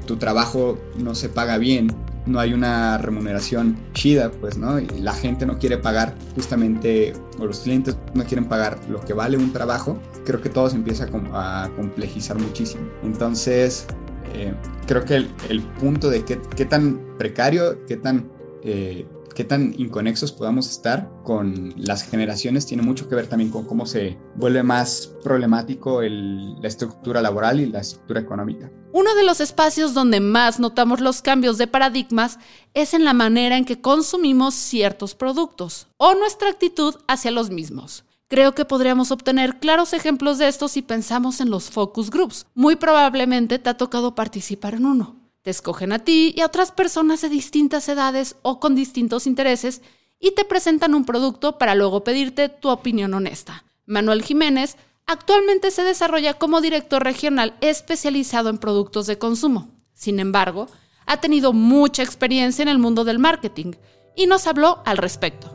tu 0.06 0.18
trabajo 0.18 0.78
no 0.98 1.16
se 1.16 1.28
paga 1.28 1.58
bien, 1.58 1.92
no 2.26 2.40
hay 2.40 2.54
una 2.54 2.98
remuneración 2.98 3.78
chida, 3.94 4.32
pues, 4.32 4.58
¿no? 4.58 4.80
Y 4.80 4.88
la 5.00 5.14
gente 5.14 5.46
no 5.46 5.58
quiere 5.58 5.78
pagar 5.78 6.16
justamente, 6.36 7.14
o 7.40 7.46
los 7.46 7.60
clientes 7.60 7.98
no 8.14 8.24
quieren 8.24 8.46
pagar 8.46 8.80
lo 8.90 9.00
que 9.02 9.14
vale 9.14 9.38
un 9.38 9.54
trabajo, 9.54 10.00
creo 10.26 10.42
que 10.42 10.50
todo 10.50 10.70
se 10.70 10.76
empieza 10.76 11.08
a, 11.34 11.70
complejizar 11.76 12.38
muchísimo. 12.38 12.84
Entonces, 13.04 13.86
eh, 14.34 14.54
creo 14.88 15.06
que 15.06 15.16
el, 15.16 15.62
punto 15.80 16.10
de 16.10 16.24
qué, 16.24 16.66
tan 16.66 17.00
precario, 17.18 17.86
qué 17.86 17.98
tan 17.98 18.30
eh, 18.64 19.06
qué 19.36 19.44
tan 19.44 19.76
inconexos 19.78 20.32
podamos 20.32 20.68
estar 20.72 21.12
con 21.24 21.74
las 21.78 22.10
generaciones 22.10 22.66
tiene 22.66 22.82
mucho 22.82 23.08
que 23.08 23.16
ver 23.16 23.28
también 23.28 23.52
con 23.52 23.66
cómo 23.66 23.86
se 23.86 24.18
vuelve 24.36 24.64
más 24.64 25.14
problemático 25.22 26.02
la 26.02 26.68
estructura 26.68 27.22
laboral 27.22 27.60
y 27.60 27.68
la 27.68 27.82
estructura 27.82 28.22
económica. 28.22 28.72
Uno 28.98 29.14
de 29.14 29.26
los 29.26 29.42
espacios 29.42 29.94
donde 29.94 30.22
más 30.22 30.58
notamos 30.58 31.02
los 31.02 31.22
cambios 31.22 31.58
de 31.58 31.68
paradigmas 31.68 32.40
es 32.74 32.94
en 32.94 33.04
la 33.04 33.12
manera 33.12 33.58
en 33.58 33.66
que 33.66 33.82
consumimos 33.82 34.54
ciertos 34.54 35.16
productos 35.16 35.88
o 35.98 36.14
nuestra 36.16 36.50
actitud 36.50 36.96
hacia 37.06 37.32
los 37.32 37.50
mismos. 37.50 38.06
Creo 38.30 38.56
que 38.56 38.64
podríamos 38.64 39.12
obtener 39.12 39.60
claros 39.60 39.92
ejemplos 39.92 40.38
de 40.38 40.48
esto 40.48 40.70
si 40.70 40.82
pensamos 40.82 41.42
en 41.42 41.50
los 41.50 41.70
focus 41.70 42.10
groups. 42.10 42.46
Muy 42.56 42.78
probablemente 42.78 43.60
te 43.60 43.70
ha 43.70 43.76
tocado 43.76 44.16
participar 44.16 44.76
en 44.76 44.86
uno. 44.86 45.18
Te 45.42 45.50
escogen 45.50 45.92
a 45.92 46.00
ti 46.00 46.34
y 46.34 46.40
a 46.40 46.46
otras 46.46 46.72
personas 46.72 47.20
de 47.20 47.28
distintas 47.28 47.90
edades 47.90 48.38
o 48.44 48.62
con 48.62 48.76
distintos 48.76 49.28
intereses 49.28 49.82
y 50.22 50.32
te 50.36 50.46
presentan 50.46 50.96
un 50.96 51.04
producto 51.04 51.58
para 51.58 51.76
luego 51.76 52.06
pedirte 52.06 52.48
tu 52.48 52.70
opinión 52.70 53.14
honesta. 53.14 53.66
Manuel 53.86 54.24
Jiménez 54.24 54.78
actualmente 55.08 55.72
se 55.72 55.84
desarrolla 55.84 56.34
como 56.34 56.62
director 56.62 57.04
regional 57.04 57.56
especializado 57.62 58.50
en 58.50 58.58
productos 58.58 59.08
de 59.08 59.18
consumo. 59.18 59.70
Sin 59.94 60.20
embargo, 60.20 60.68
ha 61.06 61.22
tenido 61.22 61.54
mucha 61.54 62.04
experiencia 62.04 62.64
en 62.64 62.70
el 62.70 62.80
mundo 62.80 63.04
del 63.04 63.20
marketing 63.20 63.74
y 64.16 64.28
nos 64.28 64.48
habló 64.48 64.82
al 64.86 64.98
respecto. 64.98 65.52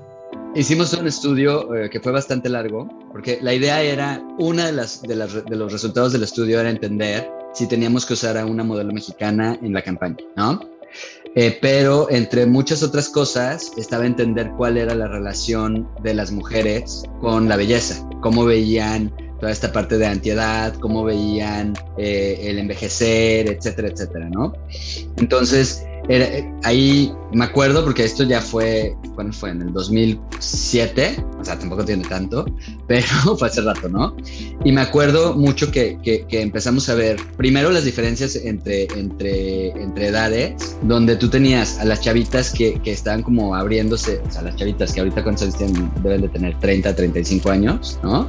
Hicimos 0.54 0.92
un 0.95 1.07
estudio 1.07 1.75
eh, 1.75 1.90
que 1.90 2.00
fue 2.00 2.11
bastante 2.11 2.49
largo, 2.49 2.88
porque 3.12 3.38
la 3.40 3.54
idea 3.54 3.83
era, 3.83 4.21
una 4.38 4.66
de, 4.66 4.73
las, 4.73 5.02
de, 5.02 5.57
los 5.57 5.73
resultados 5.73 6.12
del 6.12 6.25
estudio 6.25 6.59
era 6.61 6.71
entender 6.71 7.30
si 7.54 7.69
teníamos 7.69 8.04
que 8.04 8.14
usar 8.14 8.37
a 8.37 8.47
una 8.47 8.64
modelo 8.64 8.92
mexicana 8.92 9.59
en 9.62 9.73
la 9.73 9.83
campaña, 9.83 10.19
¿no? 10.37 10.61
Eh, 11.37 11.57
pero 11.62 12.11
entre 12.11 12.47
muchas 12.47 12.83
otras 12.83 13.09
cosas 13.09 13.71
estaba 13.76 14.07
entender 14.07 14.50
cuál 14.57 14.76
era 14.76 14.97
la 14.97 15.07
relación 15.07 15.88
de 16.02 16.14
las 16.14 16.33
mujeres 16.33 17.04
con 17.21 17.49
la 17.49 17.57
belleza, 17.57 18.04
cómo 18.21 18.45
veían 18.45 19.12
toda 19.40 19.50
esta 19.50 19.73
parte 19.73 19.99
de 19.99 20.06
antiedad, 20.06 20.75
cómo 20.80 21.02
veían 21.02 21.75
eh, 21.97 22.38
el 22.42 22.59
envejecer, 22.59 23.49
etcétera, 23.49 23.88
etcétera, 23.88 24.28
¿no? 24.28 24.52
Entonces, 25.16 25.85
eh, 26.09 26.49
ahí 26.62 27.12
me 27.33 27.45
acuerdo 27.45 27.85
porque 27.85 28.05
esto 28.05 28.25
ya 28.25 28.41
fue, 28.41 28.97
¿cuándo 29.15 29.33
fue? 29.33 29.51
En 29.51 29.63
el 29.63 29.73
2007, 29.73 31.25
o 31.41 31.45
sea, 31.45 31.59
tampoco 31.59 31.85
tiene 31.85 32.05
tanto, 32.05 32.45
pero 32.87 33.07
fue 33.39 33.49
hace 33.49 33.61
rato, 33.61 33.89
¿no? 33.89 34.17
Y 34.65 34.73
me 34.73 34.81
acuerdo 34.81 35.35
mucho 35.35 35.71
que, 35.71 35.99
que, 36.03 36.27
empezamos 36.41 36.89
a 36.89 36.95
ver 36.95 37.19
primero 37.37 37.71
las 37.71 37.85
diferencias 37.85 38.37
entre, 38.37 38.85
entre, 38.97 39.69
entre 39.71 40.09
edades, 40.09 40.77
donde 40.83 41.17
tú 41.17 41.29
tenías 41.29 41.79
a 41.79 41.85
las 41.85 42.01
chavitas 42.01 42.51
que, 42.51 42.81
que 42.81 42.93
estaban 42.93 43.23
como 43.23 43.55
abriéndose, 43.55 44.21
o 44.27 44.31
sea, 44.31 44.43
las 44.43 44.57
chavitas 44.57 44.93
que 44.93 45.01
ahorita 45.01 45.23
cuántos 45.23 45.55
años 45.61 45.73
deben 46.03 46.23
de 46.23 46.29
tener 46.29 46.59
30, 46.59 46.95
35 46.97 47.51
años, 47.51 47.99
¿no? 48.03 48.29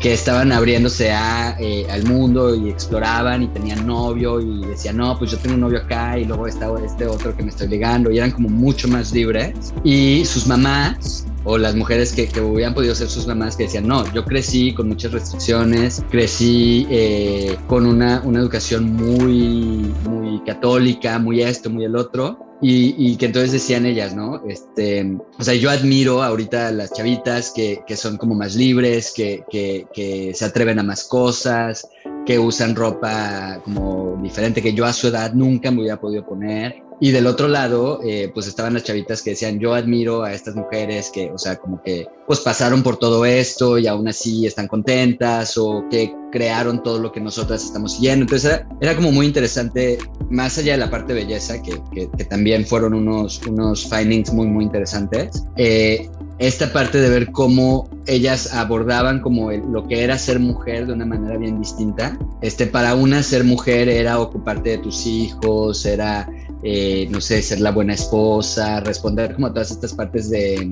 Que 0.00 0.12
estaban 0.12 0.52
abriéndose 0.52 1.10
a, 1.10 1.56
eh, 1.58 1.86
al 1.90 2.04
mundo 2.04 2.54
y 2.54 2.70
exploraban 2.70 3.42
y 3.42 3.48
tenían 3.48 3.86
novio 3.86 4.40
y 4.40 4.64
decían, 4.66 4.98
no, 4.98 5.18
pues 5.18 5.32
yo 5.32 5.38
tengo 5.38 5.54
un 5.54 5.62
novio 5.62 5.78
acá 5.78 6.18
y 6.18 6.24
luego 6.24 6.46
está 6.46 6.66
este 6.84 7.06
otro 7.06 7.36
que 7.36 7.42
me 7.42 7.50
estoy 7.50 7.68
ligando 7.68 8.10
y 8.10 8.18
eran 8.18 8.30
como 8.36 8.48
mucho 8.48 8.86
más 8.86 9.12
libres 9.12 9.74
y 9.82 10.24
sus 10.24 10.46
mamás 10.46 11.26
o 11.46 11.58
las 11.58 11.76
mujeres 11.76 12.12
que, 12.12 12.26
que, 12.26 12.40
hubieran 12.40 12.74
podido 12.74 12.94
ser 12.94 13.08
sus 13.08 13.26
mamás 13.26 13.56
que 13.56 13.64
decían, 13.64 13.86
no, 13.86 14.04
yo 14.12 14.24
crecí 14.24 14.74
con 14.74 14.88
muchas 14.88 15.12
restricciones, 15.12 16.02
crecí 16.10 16.86
eh, 16.90 17.56
con 17.68 17.86
una, 17.86 18.20
una, 18.24 18.40
educación 18.40 18.92
muy, 18.94 19.94
muy 20.04 20.40
católica, 20.44 21.20
muy 21.20 21.42
esto, 21.42 21.70
muy 21.70 21.84
el 21.84 21.94
otro. 21.96 22.40
Y, 22.62 23.16
que 23.16 23.26
entonces 23.26 23.52
decían 23.52 23.84
ellas, 23.84 24.16
¿no? 24.16 24.42
Este, 24.48 25.18
o 25.38 25.44
sea, 25.44 25.52
yo 25.54 25.68
admiro 25.68 26.22
ahorita 26.22 26.68
a 26.68 26.72
las 26.72 26.90
chavitas 26.90 27.52
que, 27.54 27.82
que 27.86 27.96
son 27.96 28.16
como 28.16 28.34
más 28.34 28.56
libres, 28.56 29.12
que, 29.14 29.44
que, 29.50 29.86
que 29.92 30.32
se 30.34 30.46
atreven 30.46 30.78
a 30.78 30.82
más 30.82 31.04
cosas, 31.04 31.86
que 32.24 32.38
usan 32.38 32.74
ropa 32.74 33.60
como 33.62 34.18
diferente 34.22 34.62
que 34.62 34.72
yo 34.72 34.86
a 34.86 34.92
su 34.92 35.08
edad 35.08 35.34
nunca 35.34 35.70
me 35.70 35.80
hubiera 35.80 36.00
podido 36.00 36.26
poner. 36.26 36.85
Y 36.98 37.10
del 37.10 37.26
otro 37.26 37.48
lado, 37.48 38.00
eh, 38.02 38.30
pues 38.32 38.46
estaban 38.46 38.72
las 38.72 38.84
chavitas 38.84 39.22
que 39.22 39.30
decían, 39.30 39.58
yo 39.58 39.74
admiro 39.74 40.22
a 40.22 40.32
estas 40.32 40.54
mujeres 40.54 41.10
que, 41.12 41.30
o 41.30 41.36
sea, 41.36 41.56
como 41.56 41.82
que, 41.82 42.06
pues 42.26 42.40
pasaron 42.40 42.82
por 42.82 42.96
todo 42.96 43.26
esto 43.26 43.78
y 43.78 43.86
aún 43.86 44.08
así 44.08 44.46
están 44.46 44.66
contentas 44.66 45.58
o 45.58 45.84
que 45.90 46.14
crearon 46.36 46.82
todo 46.82 46.98
lo 46.98 47.12
que 47.12 47.18
nosotras 47.18 47.64
estamos 47.64 47.94
siguiendo. 47.94 48.24
Entonces 48.24 48.60
era, 48.82 48.94
como 48.94 49.10
muy 49.10 49.24
interesante, 49.24 49.96
más 50.28 50.58
allá 50.58 50.72
de 50.72 50.78
la 50.78 50.90
parte 50.90 51.14
de 51.14 51.24
belleza, 51.24 51.62
que, 51.62 51.80
que, 51.94 52.24
también 52.26 52.66
fueron 52.66 52.92
unos, 52.92 53.40
unos 53.46 53.88
findings 53.88 54.34
muy, 54.34 54.46
muy 54.46 54.64
interesantes. 54.64 55.44
Eh, 55.56 56.10
esta 56.38 56.70
parte 56.74 57.00
de 57.00 57.08
ver 57.08 57.32
cómo 57.32 57.88
ellas 58.06 58.52
abordaban 58.52 59.20
como 59.22 59.50
lo 59.50 59.88
que 59.88 60.04
era 60.04 60.18
ser 60.18 60.38
mujer 60.38 60.86
de 60.86 60.92
una 60.92 61.06
manera 61.06 61.38
bien 61.38 61.58
distinta. 61.58 62.18
Este, 62.42 62.66
para 62.66 62.94
una 62.94 63.22
ser 63.22 63.44
mujer 63.44 63.88
era 63.88 64.20
ocuparte 64.20 64.70
de 64.70 64.78
tus 64.78 65.06
hijos, 65.06 65.86
era 65.86 66.28
eh, 66.62 67.08
no 67.10 67.22
sé, 67.22 67.40
ser 67.40 67.60
la 67.60 67.70
buena 67.70 67.94
esposa, 67.94 68.80
responder 68.80 69.34
como 69.34 69.46
a 69.46 69.52
todas 69.52 69.70
estas 69.70 69.94
partes 69.94 70.28
de, 70.28 70.68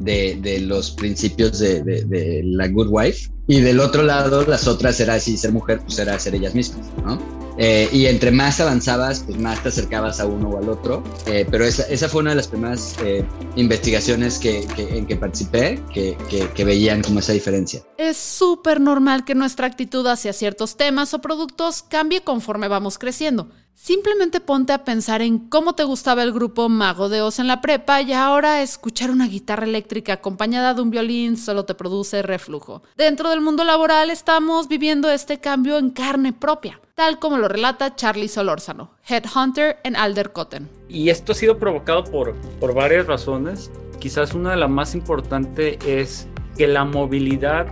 de, 0.00 0.60
los 0.62 0.90
principios 0.92 1.60
de, 1.60 1.82
de, 1.82 2.42
la 2.42 2.66
good 2.68 2.88
wife. 2.90 3.28
Y 3.46 3.60
del 3.60 3.80
otro 3.80 4.02
lado, 4.02 4.44
las 4.44 4.66
otras 4.66 4.98
era 5.00 5.14
así, 5.14 5.36
ser 5.36 5.52
mujer, 5.52 5.80
pues 5.80 5.98
era 5.98 6.18
ser 6.18 6.34
ellas 6.34 6.54
mismas, 6.54 6.86
¿no? 7.04 7.45
Eh, 7.58 7.88
y 7.92 8.06
entre 8.06 8.30
más 8.30 8.60
avanzabas, 8.60 9.20
pues 9.20 9.38
más 9.38 9.62
te 9.62 9.70
acercabas 9.70 10.20
a 10.20 10.26
uno 10.26 10.50
o 10.50 10.58
al 10.58 10.68
otro. 10.68 11.02
Eh, 11.26 11.46
pero 11.50 11.64
esa, 11.64 11.84
esa, 11.84 12.08
fue 12.08 12.22
una 12.22 12.30
de 12.30 12.36
las 12.36 12.48
primeras 12.48 12.96
eh, 13.04 13.24
investigaciones 13.56 14.38
que, 14.38 14.66
que, 14.74 14.98
en 14.98 15.06
que 15.06 15.16
participé, 15.16 15.82
que, 15.92 16.16
que 16.54 16.64
veían 16.64 17.02
como 17.02 17.20
esa 17.20 17.32
diferencia. 17.32 17.82
Es 17.96 18.16
súper 18.16 18.80
normal 18.80 19.24
que 19.24 19.34
nuestra 19.34 19.66
actitud 19.66 20.06
hacia 20.06 20.32
ciertos 20.32 20.76
temas 20.76 21.14
o 21.14 21.20
productos 21.20 21.82
cambie 21.82 22.22
conforme 22.22 22.68
vamos 22.68 22.98
creciendo. 22.98 23.48
Simplemente 23.76 24.40
ponte 24.40 24.72
a 24.72 24.84
pensar 24.84 25.20
en 25.20 25.38
cómo 25.38 25.74
te 25.74 25.84
gustaba 25.84 26.22
el 26.22 26.32
grupo 26.32 26.70
Mago 26.70 27.10
de 27.10 27.20
Oz 27.20 27.38
en 27.38 27.46
la 27.46 27.60
prepa 27.60 28.00
y 28.00 28.14
ahora 28.14 28.62
escuchar 28.62 29.10
una 29.10 29.28
guitarra 29.28 29.66
eléctrica 29.66 30.14
acompañada 30.14 30.72
de 30.72 30.80
un 30.80 30.90
violín 30.90 31.36
solo 31.36 31.66
te 31.66 31.74
produce 31.74 32.22
reflujo. 32.22 32.82
Dentro 32.96 33.28
del 33.28 33.42
mundo 33.42 33.64
laboral 33.64 34.08
estamos 34.08 34.66
viviendo 34.66 35.10
este 35.10 35.40
cambio 35.40 35.76
en 35.76 35.90
carne 35.90 36.32
propia, 36.32 36.80
tal 36.96 37.18
como 37.18 37.36
lo 37.36 37.46
relata 37.46 37.94
Charlie 37.94 38.26
Solórzano, 38.26 38.90
Headhunter 39.06 39.76
en 39.84 39.96
Alder 39.96 40.32
Cotton. 40.32 40.68
Y 40.88 41.10
esto 41.10 41.32
ha 41.32 41.34
sido 41.34 41.58
provocado 41.58 42.02
por, 42.04 42.34
por 42.58 42.74
varias 42.74 43.06
razones. 43.06 43.70
Quizás 44.00 44.32
una 44.32 44.52
de 44.52 44.56
las 44.56 44.70
más 44.70 44.94
importantes 44.94 45.76
es 45.86 46.26
que 46.56 46.66
la 46.66 46.84
movilidad 46.84 47.66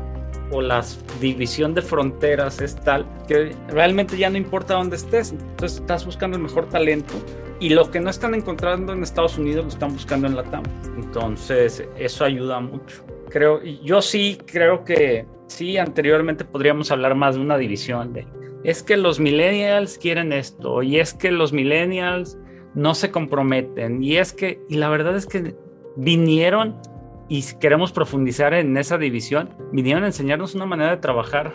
o 0.53 0.61
la 0.61 0.85
división 1.23 1.73
de 1.75 1.81
fronteras 1.81 2.61
es 2.61 2.77
tal 2.77 3.07
que 3.27 3.57
realmente 3.69 4.19
ya 4.19 4.29
no 4.29 4.37
importa 4.37 4.75
dónde 4.75 4.97
estés. 4.97 5.33
Entonces 5.33 5.81
estás 5.81 6.05
buscando 6.05 6.37
el 6.37 6.43
mejor 6.43 6.69
talento 6.69 7.15
y 7.61 7.71
lo 7.71 7.91
que 7.91 8.01
no 8.01 8.11
están 8.11 8.35
encontrando 8.35 8.93
en 8.93 9.03
Estados 9.03 9.39
Unidos 9.39 9.65
lo 9.65 9.71
están 9.71 9.95
buscando 9.95 10.27
en 10.27 10.37
la 10.37 10.43
TAM. 10.43 10.65
Entonces 10.99 11.83
eso 11.97 12.25
ayuda 12.27 12.61
mucho. 12.61 13.03
Creo, 13.31 13.63
yo 13.63 14.03
sí 14.03 14.37
creo 14.45 14.85
que 14.85 15.25
sí, 15.47 15.79
anteriormente 15.79 16.45
podríamos 16.45 16.91
hablar 16.91 17.15
más 17.15 17.37
de 17.37 17.41
una 17.41 17.57
división 17.57 18.13
de 18.13 18.27
es 18.65 18.83
que 18.83 18.97
los 18.97 19.21
millennials 19.21 19.99
quieren 19.99 20.33
esto 20.33 20.83
y 20.83 20.99
es 20.99 21.13
que 21.13 21.31
los 21.31 21.53
millennials 21.53 22.39
no 22.75 22.95
se 22.95 23.11
comprometen 23.11 24.03
y 24.03 24.17
es 24.17 24.33
que, 24.33 24.61
y 24.69 24.77
la 24.77 24.89
verdad 24.89 25.17
es 25.17 25.27
que 25.27 25.55
vinieron 25.97 26.77
y 27.29 27.43
queremos 27.61 27.93
profundizar 27.93 28.55
en 28.55 28.77
esa 28.77 28.99
división, 28.99 29.51
vinieron 29.73 30.05
a 30.05 30.07
enseñarnos 30.07 30.55
una 30.55 30.67
manera 30.67 30.91
de 30.91 30.97
trabajar. 30.97 31.55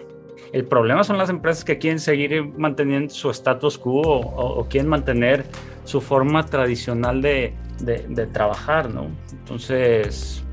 El 0.53 0.65
problema 0.65 1.03
son 1.03 1.17
las 1.17 1.29
empresas 1.29 1.65
que 1.65 1.77
quieren 1.77 1.99
seguir 1.99 2.43
manteniendo 2.57 3.13
su 3.13 3.29
status 3.29 3.77
quo 3.77 4.01
o, 4.01 4.65
quieren 4.67 4.89
mantener 4.89 5.45
su 5.83 6.01
forma 6.01 6.45
tradicional 6.45 7.21
de, 7.21 7.53
de, 7.79 8.25
trabajar, 8.27 8.89
¿no? 8.89 9.07
Entonces, 9.31 10.43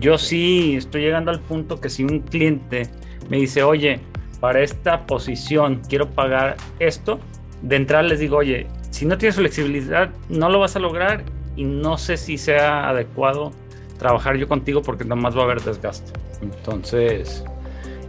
yo 0.00 0.18
sí 0.18 0.76
estoy 0.76 1.02
llegando 1.02 1.30
al 1.30 1.40
punto 1.40 1.80
que 1.80 1.88
si 1.88 2.04
un 2.04 2.20
cliente 2.20 2.88
me 3.28 3.36
dice, 3.36 3.62
oye, 3.62 4.00
para 4.44 4.60
esta 4.60 5.06
posición 5.06 5.80
quiero 5.88 6.10
pagar 6.10 6.56
esto, 6.78 7.18
de 7.62 7.76
entrada 7.76 8.02
les 8.02 8.20
digo, 8.20 8.36
oye, 8.36 8.66
si 8.90 9.06
no 9.06 9.16
tienes 9.16 9.36
flexibilidad, 9.36 10.10
no 10.28 10.50
lo 10.50 10.60
vas 10.60 10.76
a 10.76 10.80
lograr 10.80 11.24
y 11.56 11.64
no 11.64 11.96
sé 11.96 12.18
si 12.18 12.36
sea 12.36 12.90
adecuado 12.90 13.52
trabajar 13.98 14.36
yo 14.36 14.46
contigo 14.46 14.82
porque 14.82 15.06
nomás 15.06 15.34
va 15.34 15.40
a 15.40 15.44
haber 15.44 15.62
desgaste. 15.62 16.12
Entonces, 16.42 17.42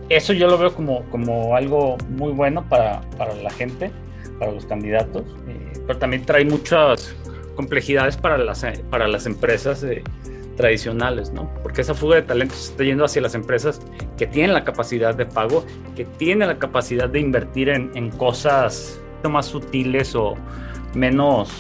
eso 0.10 0.34
yo 0.34 0.50
lo 0.50 0.58
veo 0.58 0.75
como, 0.75 1.04
como 1.06 1.56
algo 1.56 1.96
muy 2.10 2.34
bueno 2.34 2.68
para, 2.68 3.00
para 3.18 3.34
la 3.36 3.51
gente, 3.51 3.89
para 4.38 4.51
los 4.51 4.65
candidatos, 4.65 5.24
eh, 5.48 5.72
pero 5.88 6.00
también 6.00 6.25
trae 6.25 6.44
muchas 6.44 7.15
complejidades 7.56 8.18
para 8.18 8.38
las, 8.38 8.65
para 8.89 9.08
las 9.08 9.25
empresas 9.25 9.86
tradicionales, 10.55 11.31
¿no? 11.31 11.50
Porque 11.62 11.81
esa 11.81 11.93
fuga 11.93 12.15
de 12.15 12.21
talentos 12.24 12.69
está 12.69 12.83
yendo 12.83 13.05
hacia 13.05 13.21
las 13.21 13.35
empresas 13.35 13.81
que 14.17 14.27
tienen 14.27 14.53
la 14.53 14.63
capacidad 14.63 15.15
de 15.15 15.25
pago, 15.25 15.65
que 15.95 16.05
tienen 16.05 16.47
la 16.47 16.57
capacidad 16.57 17.09
de 17.09 17.19
invertir 17.19 17.69
en, 17.69 18.09
cosas 18.12 19.01
más 19.29 19.47
sutiles 19.47 20.15
o 20.15 20.35
menos 20.93 21.51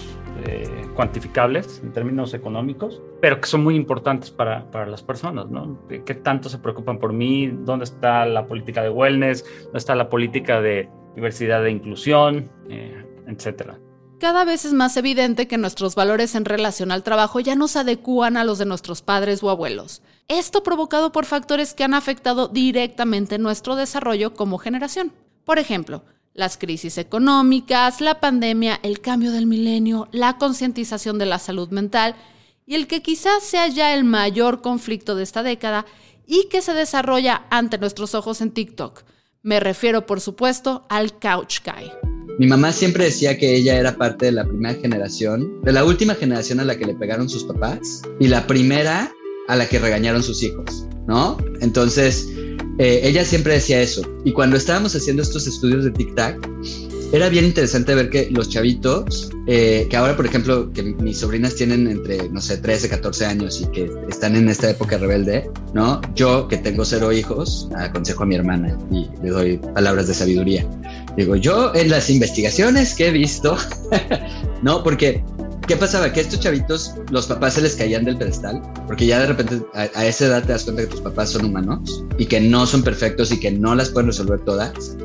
eh, 0.45 0.69
cuantificables 0.93 1.81
en 1.83 1.91
términos 1.91 2.35
económicos, 2.35 3.01
pero 3.21 3.41
que 3.41 3.47
son 3.47 3.63
muy 3.63 3.75
importantes 3.75 4.29
para, 4.29 4.69
para 4.69 4.85
las 4.85 5.01
personas, 5.01 5.49
¿no? 5.49 5.79
¿Qué 5.87 6.13
tanto 6.13 6.47
se 6.47 6.59
preocupan 6.59 6.99
por 6.99 7.11
mí? 7.11 7.47
¿Dónde 7.47 7.85
está 7.85 8.25
la 8.25 8.45
política 8.45 8.83
de 8.83 8.89
wellness? 8.89 9.43
¿Dónde 9.63 9.79
está 9.79 9.95
la 9.95 10.09
política 10.09 10.61
de 10.61 10.89
diversidad 11.15 11.63
de 11.63 11.71
inclusión? 11.71 12.49
Eh, 12.69 13.03
etcétera. 13.27 13.79
Cada 14.19 14.45
vez 14.45 14.63
es 14.63 14.73
más 14.73 14.95
evidente 14.95 15.47
que 15.47 15.57
nuestros 15.57 15.93
valores 15.95 16.35
en 16.35 16.45
relación 16.45 16.91
al 16.91 17.03
trabajo 17.03 17.41
ya 17.41 17.55
no 17.55 17.67
se 17.67 17.79
adecúan 17.79 18.37
a 18.37 18.45
los 18.45 18.57
de 18.57 18.65
nuestros 18.65 19.01
padres 19.01 19.43
o 19.43 19.49
abuelos. 19.49 20.01
Esto 20.29 20.63
provocado 20.63 21.11
por 21.11 21.25
factores 21.25 21.73
que 21.73 21.83
han 21.83 21.93
afectado 21.93 22.47
directamente 22.47 23.37
nuestro 23.37 23.75
desarrollo 23.75 24.33
como 24.33 24.57
generación. 24.57 25.11
Por 25.43 25.59
ejemplo, 25.59 26.03
las 26.33 26.57
crisis 26.57 26.97
económicas, 26.97 27.99
la 27.99 28.19
pandemia, 28.21 28.79
el 28.83 29.01
cambio 29.01 29.31
del 29.31 29.47
milenio, 29.47 30.07
la 30.11 30.37
concientización 30.37 31.19
de 31.19 31.25
la 31.25 31.39
salud 31.39 31.69
mental 31.69 32.15
y 32.65 32.75
el 32.75 32.87
que 32.87 33.01
quizás 33.01 33.43
sea 33.43 33.67
ya 33.67 33.93
el 33.93 34.05
mayor 34.05 34.61
conflicto 34.61 35.15
de 35.15 35.23
esta 35.23 35.43
década 35.43 35.85
y 36.25 36.47
que 36.49 36.61
se 36.61 36.73
desarrolla 36.73 37.45
ante 37.49 37.77
nuestros 37.77 38.15
ojos 38.15 38.41
en 38.41 38.51
TikTok. 38.51 39.03
Me 39.43 39.59
refiero, 39.59 40.05
por 40.05 40.21
supuesto, 40.21 40.85
al 40.89 41.19
Couch 41.19 41.59
Guy. 41.63 42.14
Mi 42.37 42.47
mamá 42.47 42.73
siempre 42.73 43.05
decía 43.05 43.37
que 43.37 43.55
ella 43.55 43.79
era 43.79 43.95
parte 43.95 44.25
de 44.25 44.33
la 44.33 44.45
primera 44.45 44.75
generación, 44.75 45.61
de 45.63 45.71
la 45.71 45.85
última 45.85 46.15
generación 46.15 46.59
a 46.59 46.65
la 46.65 46.77
que 46.77 46.85
le 46.85 46.93
pegaron 46.93 47.29
sus 47.29 47.45
papás 47.45 48.01
y 48.19 48.27
la 48.27 48.45
primera 48.45 49.09
a 49.47 49.55
la 49.55 49.69
que 49.69 49.79
regañaron 49.79 50.21
sus 50.21 50.43
hijos, 50.43 50.85
¿no? 51.07 51.37
Entonces, 51.61 52.27
eh, 52.77 53.01
ella 53.03 53.23
siempre 53.23 53.53
decía 53.53 53.81
eso. 53.81 54.01
Y 54.25 54.33
cuando 54.33 54.57
estábamos 54.57 54.95
haciendo 54.95 55.23
estos 55.23 55.47
estudios 55.47 55.85
de 55.85 55.93
tic-tac, 55.93 56.37
era 57.13 57.29
bien 57.29 57.45
interesante 57.45 57.95
ver 57.95 58.09
que 58.09 58.29
los 58.31 58.49
chavitos, 58.49 59.29
eh, 59.47 59.87
que 59.89 59.95
ahora, 59.95 60.17
por 60.17 60.25
ejemplo, 60.25 60.73
que 60.73 60.83
mis 60.83 61.19
sobrinas 61.19 61.55
tienen 61.55 61.87
entre, 61.87 62.27
no 62.29 62.41
sé, 62.41 62.57
13, 62.57 62.89
14 62.89 63.25
años 63.25 63.61
y 63.61 63.67
que 63.67 63.89
están 64.09 64.35
en 64.35 64.49
esta 64.49 64.69
época 64.69 64.97
rebelde, 64.97 65.49
¿no? 65.73 66.01
Yo, 66.15 66.49
que 66.49 66.57
tengo 66.57 66.83
cero 66.83 67.13
hijos, 67.13 67.69
aconsejo 67.77 68.23
a 68.23 68.25
mi 68.25 68.35
hermana 68.35 68.77
y 68.91 69.07
le 69.23 69.29
doy 69.29 69.57
palabras 69.73 70.07
de 70.07 70.13
sabiduría. 70.15 70.67
Digo, 71.17 71.35
yo 71.35 71.73
en 71.73 71.89
las 71.89 72.09
investigaciones 72.09 72.93
que 72.93 73.07
he 73.07 73.11
visto, 73.11 73.57
¿no? 74.61 74.83
Porque 74.83 75.23
¿Qué 75.67 75.75
pasaba? 75.75 76.13
Que 76.13 76.21
estos 76.21 76.39
chavitos, 76.39 76.93
los 77.09 77.25
papás 77.25 77.55
se 77.55 77.61
les 77.61 77.75
caían 77.75 78.05
del 78.05 78.17
pedestal, 78.17 78.61
porque 78.85 79.07
ya 79.07 79.19
de 79.19 79.27
repente 79.27 79.61
a, 79.73 80.05
esa 80.05 80.27
edad 80.27 80.43
te 80.43 80.51
das 80.51 80.63
cuenta 80.63 80.83
que 80.83 80.89
tus 80.89 81.01
papás 81.01 81.31
son 81.31 81.45
humanos 81.45 82.03
y 82.19 82.27
que 82.27 82.39
no 82.39 82.67
son 82.67 82.83
perfectos 82.83 83.31
y 83.31 83.39
que 83.39 83.49
no 83.49 83.73
las 83.73 83.89
pueden 83.89 84.07
resolver 84.07 84.39
todas. 84.41 84.95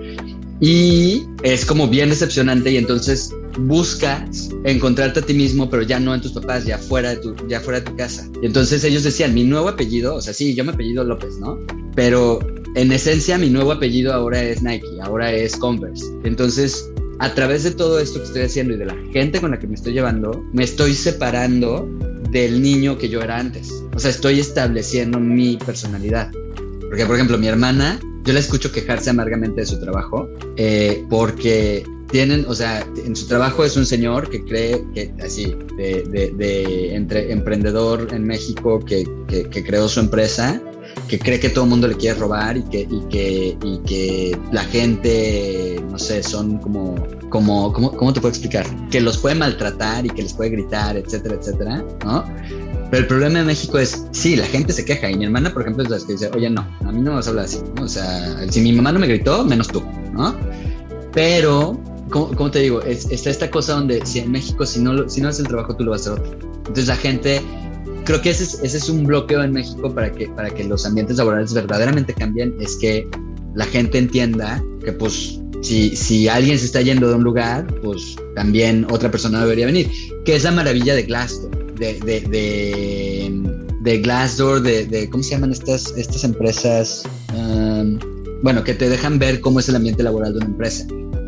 Y 0.61 1.25
es 1.43 1.65
como 1.65 1.89
bien 1.89 2.11
decepcionante 2.11 2.71
y 2.71 2.77
entonces 2.77 3.33
buscas 3.59 4.51
encontrarte 4.65 5.21
a 5.21 5.23
ti 5.23 5.33
mismo, 5.33 5.71
pero 5.71 5.83
ya 5.83 5.99
no 5.99 6.15
en 6.15 6.21
tus 6.21 6.33
papás, 6.33 6.67
ya 6.67 6.77
fuera 6.77 7.11
de 7.11 7.17
tu, 7.17 7.35
ya 7.49 7.61
fuera 7.61 7.81
de 7.81 7.87
tu 7.87 7.97
casa. 7.97 8.29
Y 8.43 8.47
entonces 8.47 8.85
ellos 8.85 9.03
decían, 9.03 9.33
mi 9.33 9.45
nuevo 9.45 9.71
apellido, 9.71 10.17
o 10.17 10.21
sea, 10.21 10.35
sí, 10.35 10.55
yo 10.55 10.63
me 10.63 10.73
apellido 10.73 11.05
López, 11.05 11.39
¿no? 11.41 11.59
Pero 11.95 12.39
en 12.77 12.93
esencia 12.93 13.39
mi 13.39 13.51
nuevo 13.51 13.73
apellido 13.73 14.13
ahora 14.13 14.43
es 14.43 14.63
Nike, 14.63 14.87
ahora 15.03 15.33
es 15.33 15.57
Converse. 15.57 16.07
Entonces 16.25 16.91
a 17.21 17.35
través 17.35 17.65
de 17.65 17.73
todo 17.73 18.01
esto 18.01 18.19
que 18.19 18.25
estoy 18.25 18.43
haciendo 18.43 18.75
y 18.75 18.79
de 18.79 18.87
la 18.87 18.97
gente 19.13 19.41
con 19.41 19.51
la 19.51 19.59
que 19.59 19.67
me 19.67 19.75
estoy 19.75 19.93
llevando, 19.93 20.43
me 20.55 20.65
estoy 20.65 20.95
separando 20.95 21.87
del 22.31 22.63
niño 22.63 22.97
que 22.97 23.11
yo 23.11 23.21
era 23.21 23.39
antes. 23.39 23.85
O 23.95 23.99
sea, 23.99 24.11
estoy 24.11 24.41
estableciendo 24.41 25.21
mi 25.21 25.59
personalidad. 25.59 26.31
Porque, 26.81 27.05
por 27.05 27.17
ejemplo, 27.17 27.37
mi 27.37 27.47
hermana, 27.47 28.01
yo 28.25 28.33
la 28.33 28.41
escucho 28.41 28.73
quejarse 28.73 29.11
amargamente 29.11 29.61
de 29.61 29.67
su 29.67 29.79
trabajo, 29.79 30.31
eh, 30.57 31.05
porque 31.11 31.85
tienen, 32.11 32.47
o 32.49 32.55
sea, 32.55 32.87
en 33.05 33.15
su 33.15 33.27
trabajo 33.27 33.67
es 33.67 33.77
un 33.77 33.85
señor 33.85 34.31
que 34.31 34.43
cree 34.43 34.83
que, 34.95 35.13
así, 35.23 35.55
de, 35.77 36.95
entre, 36.95 37.33
emprendedor 37.33 38.09
en 38.13 38.25
México 38.25 38.83
que, 38.83 39.07
que 39.29 39.65
creó 39.65 39.89
su 39.89 40.01
empresa 40.01 40.61
que 41.09 41.19
cree 41.19 41.41
que 41.41 41.49
todo 41.49 41.65
el 41.65 41.71
mundo 41.71 41.89
le 41.89 41.97
quiere 41.97 42.19
robar 42.19 42.57
y 42.57 42.63
que, 42.63 42.81
y 42.81 43.01
que, 43.09 43.59
y 43.63 43.79
que 43.87 44.39
la 44.53 44.65
gente, 44.65 45.83
no 45.91 45.99
sé, 45.99 46.23
son 46.23 46.59
como, 46.59 46.95
como, 47.29 47.73
¿cómo, 47.73 47.93
¿cómo 47.93 48.13
te 48.13 48.21
puedo 48.21 48.31
explicar? 48.31 48.67
Que 48.91 49.01
los 49.01 49.19
puede 49.19 49.35
maltratar 49.35 50.07
y 50.07 50.11
que 50.11 50.23
les 50.23 50.33
puede 50.33 50.51
gritar, 50.51 50.97
etcétera, 50.97 51.37
etcétera, 51.37 51.85
¿no? 52.05 52.25
Pero 52.91 53.03
el 53.03 53.07
problema 53.07 53.39
de 53.39 53.45
México 53.45 53.79
es, 53.79 54.07
sí, 54.11 54.35
la 54.35 54.47
gente 54.47 54.73
se 54.73 54.85
queja. 54.85 55.09
Y 55.09 55.17
mi 55.17 55.25
hermana, 55.25 55.53
por 55.53 55.63
ejemplo, 55.63 55.85
es 55.85 55.91
la 55.91 55.99
que 55.99 56.13
dice, 56.15 56.31
oye, 56.35 56.51
no, 56.51 56.67
a 56.81 56.91
mí 56.91 57.01
no 57.01 57.11
me 57.11 57.17
vas 57.17 57.27
a 57.29 57.31
hablar 57.31 57.45
así. 57.45 57.61
¿no? 57.77 57.85
O 57.85 57.89
sea, 57.89 58.37
si 58.51 58.61
mi 58.61 58.73
mamá 58.73 58.91
no 58.91 58.99
me 58.99 59.07
gritó, 59.07 59.45
menos 59.45 59.69
tú, 59.69 59.83
¿no? 60.13 60.35
Pero, 61.13 61.79
¿cómo, 62.11 62.51
te 62.51 62.59
digo? 62.59 62.83
está 62.83 63.31
esta 63.31 63.51
cosa 63.51 63.75
donde 63.75 64.05
si 64.05 64.19
en 64.19 64.33
México, 64.33 64.67
si 64.67 64.81
no, 64.81 65.09
si 65.09 65.21
no 65.21 65.29
haces 65.29 65.41
el 65.41 65.49
trabajo, 65.49 65.77
tú 65.77 65.85
lo 65.85 65.93
vas 65.93 66.09
a 66.09 66.15
hacer 66.15 66.25
otro. 66.25 66.49
Entonces 66.59 66.89
la 66.89 66.97
gente 66.97 67.41
creo 68.11 68.23
que 68.23 68.31
ese 68.31 68.43
es, 68.43 68.55
ese 68.65 68.79
es, 68.79 68.89
un 68.89 69.05
bloqueo 69.05 69.41
en 69.45 69.53
México 69.53 69.95
para 69.95 70.11
que, 70.11 70.27
para 70.27 70.51
que 70.51 70.65
los 70.65 70.85
ambientes 70.85 71.17
laborales 71.17 71.55
verdaderamente 71.55 72.13
cambien, 72.13 72.57
es 72.61 72.77
que 72.77 73.07
la 73.55 73.65
gente 73.67 73.99
entienda 73.99 74.61
que 74.85 74.93
pues 74.93 75.41
si, 75.63 75.95
si 75.95 76.27
alguien 76.27 76.59
se 76.59 76.65
está 76.65 76.81
yendo 76.81 77.09
de 77.09 77.15
un 77.15 77.23
lugar, 77.23 77.73
pues 77.83 78.17
también 78.35 78.85
otra 78.91 79.13
persona 79.13 79.43
debería 79.43 79.67
venir, 79.67 79.89
que 80.25 80.35
es 80.35 80.43
la 80.43 80.51
maravilla 80.51 80.97
de 80.97 81.05
Glassdoor, 81.05 81.75
de, 81.77 82.01
de, 82.01 83.31
de, 83.81 83.99
Glassdoor, 84.01 84.61
de, 84.61 84.87
de, 84.87 85.09
¿cómo 85.09 85.23
se 85.23 85.31
llaman 85.31 85.53
estas, 85.53 85.95
estas 85.97 86.25
empresas? 86.25 87.05
Um, 87.33 87.97
bueno, 88.43 88.65
que 88.65 88.75
te 88.75 88.89
dejan 88.89 89.21
ver 89.21 89.41
cómo 89.41 89.61
es 89.61 89.69
el 89.69 89.77
ambiente 89.77 90.03
laboral 90.03 90.33
de 90.33 90.39
una 90.39 90.47
empresa 90.47 90.85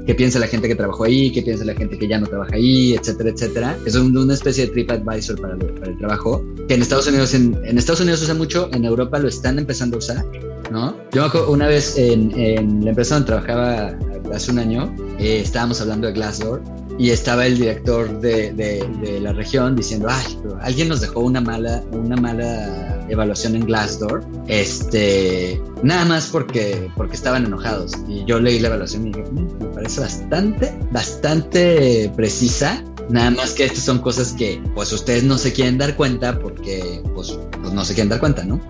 qué 0.06 0.14
piensa 0.14 0.38
la 0.38 0.46
gente 0.46 0.68
que 0.68 0.74
trabajó 0.74 1.04
ahí, 1.04 1.30
qué 1.30 1.42
piensa 1.42 1.64
la 1.64 1.74
gente 1.74 1.98
que 1.98 2.08
ya 2.08 2.18
no 2.18 2.26
trabaja 2.26 2.56
ahí, 2.56 2.94
etcétera, 2.94 3.30
etcétera. 3.30 3.78
Es 3.86 3.94
una 3.94 4.34
especie 4.34 4.66
de 4.66 4.72
TripAdvisor 4.72 5.40
para, 5.40 5.56
para 5.56 5.90
el 5.90 5.98
trabajo, 5.98 6.44
que 6.68 6.74
en 6.74 6.82
Estados 6.82 7.06
Unidos, 7.06 7.34
en, 7.34 7.58
en, 7.64 7.78
Estados 7.78 8.00
Unidos 8.00 8.20
se 8.20 8.26
usa 8.26 8.34
mucho, 8.34 8.68
en 8.72 8.84
Europa 8.84 9.18
lo 9.18 9.28
están 9.28 9.58
empezando 9.58 9.96
a 9.96 9.98
usar, 9.98 10.24
¿no? 10.70 10.96
Yo 11.12 11.22
me 11.22 11.28
acuerdo 11.28 11.50
una 11.50 11.66
vez 11.66 11.96
en, 11.96 12.32
en 12.38 12.84
la 12.84 12.90
empresa 12.90 13.14
donde 13.14 13.26
trabajaba 13.26 13.96
hace 14.32 14.50
un 14.50 14.58
año, 14.58 14.94
eh, 15.18 15.40
estábamos 15.40 15.80
hablando 15.80 16.06
de 16.06 16.14
Glassdoor 16.14 16.62
y 16.98 17.10
estaba 17.10 17.46
el 17.46 17.58
director 17.58 18.20
de, 18.20 18.52
de, 18.52 18.86
de, 19.00 19.20
la 19.20 19.32
región 19.32 19.74
diciendo, 19.74 20.08
ay, 20.10 20.38
pero 20.42 20.58
alguien 20.60 20.88
nos 20.88 21.00
dejó 21.00 21.20
una 21.20 21.40
mala, 21.40 21.82
una 21.92 22.16
mala 22.16 23.06
evaluación 23.08 23.56
en 23.56 23.64
Glassdoor, 23.64 24.24
este, 24.46 25.60
nada 25.82 26.04
más 26.04 26.28
porque, 26.28 26.90
porque 26.96 27.14
estaban 27.14 27.46
enojados. 27.46 27.92
Y 28.08 28.24
yo 28.24 28.40
leí 28.40 28.58
la 28.58 28.68
evaluación 28.68 29.06
y 29.06 29.12
dije, 29.12 29.24
mm, 29.30 29.71
parece 29.82 30.00
bastante, 30.00 30.72
bastante 30.92 32.12
precisa. 32.14 32.84
Nada 33.08 33.30
más 33.32 33.52
que 33.54 33.64
estas 33.64 33.82
son 33.82 33.98
cosas 33.98 34.32
que 34.32 34.62
pues 34.74 34.92
ustedes 34.92 35.24
no 35.24 35.36
se 35.36 35.52
quieren 35.52 35.76
dar 35.76 35.96
cuenta 35.96 36.38
porque 36.38 37.02
pues, 37.14 37.36
pues 37.60 37.72
no 37.72 37.84
se 37.84 37.94
quieren 37.94 38.08
dar 38.08 38.20
cuenta, 38.20 38.44
¿no? 38.44 38.60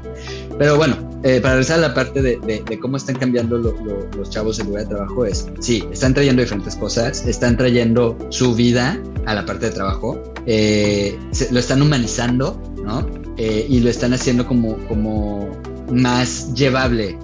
Pero 0.58 0.76
bueno, 0.76 0.96
eh, 1.22 1.40
para 1.40 1.54
regresar 1.54 1.78
a 1.78 1.88
la 1.88 1.94
parte 1.94 2.22
de, 2.22 2.38
de, 2.38 2.80
cómo 2.80 2.96
están 2.96 3.16
cambiando 3.16 3.58
los 3.58 4.30
chavos 4.30 4.58
en 4.58 4.68
lugar 4.68 4.84
de 4.84 4.88
trabajo, 4.94 5.26
es, 5.26 5.46
sí, 5.60 5.84
están 5.92 6.14
trayendo 6.14 6.42
diferentes 6.42 6.76
cosas, 6.76 7.26
están 7.26 7.56
trayendo 7.58 8.16
su 8.30 8.54
vida 8.54 8.98
a 9.26 9.34
la 9.34 9.44
parte 9.44 9.66
de 9.66 9.72
trabajo, 9.72 10.22
eh, 10.46 11.18
lo 11.50 11.58
están 11.58 11.82
humanizando, 11.82 12.60
¿no? 12.82 13.06
Eh, 13.36 13.66
y 13.68 13.80
lo 13.80 13.90
están 13.90 14.14
haciendo 14.14 14.46
como, 14.46 14.76
como 14.88 15.61
más 15.92 16.54
llevable. 16.54 17.18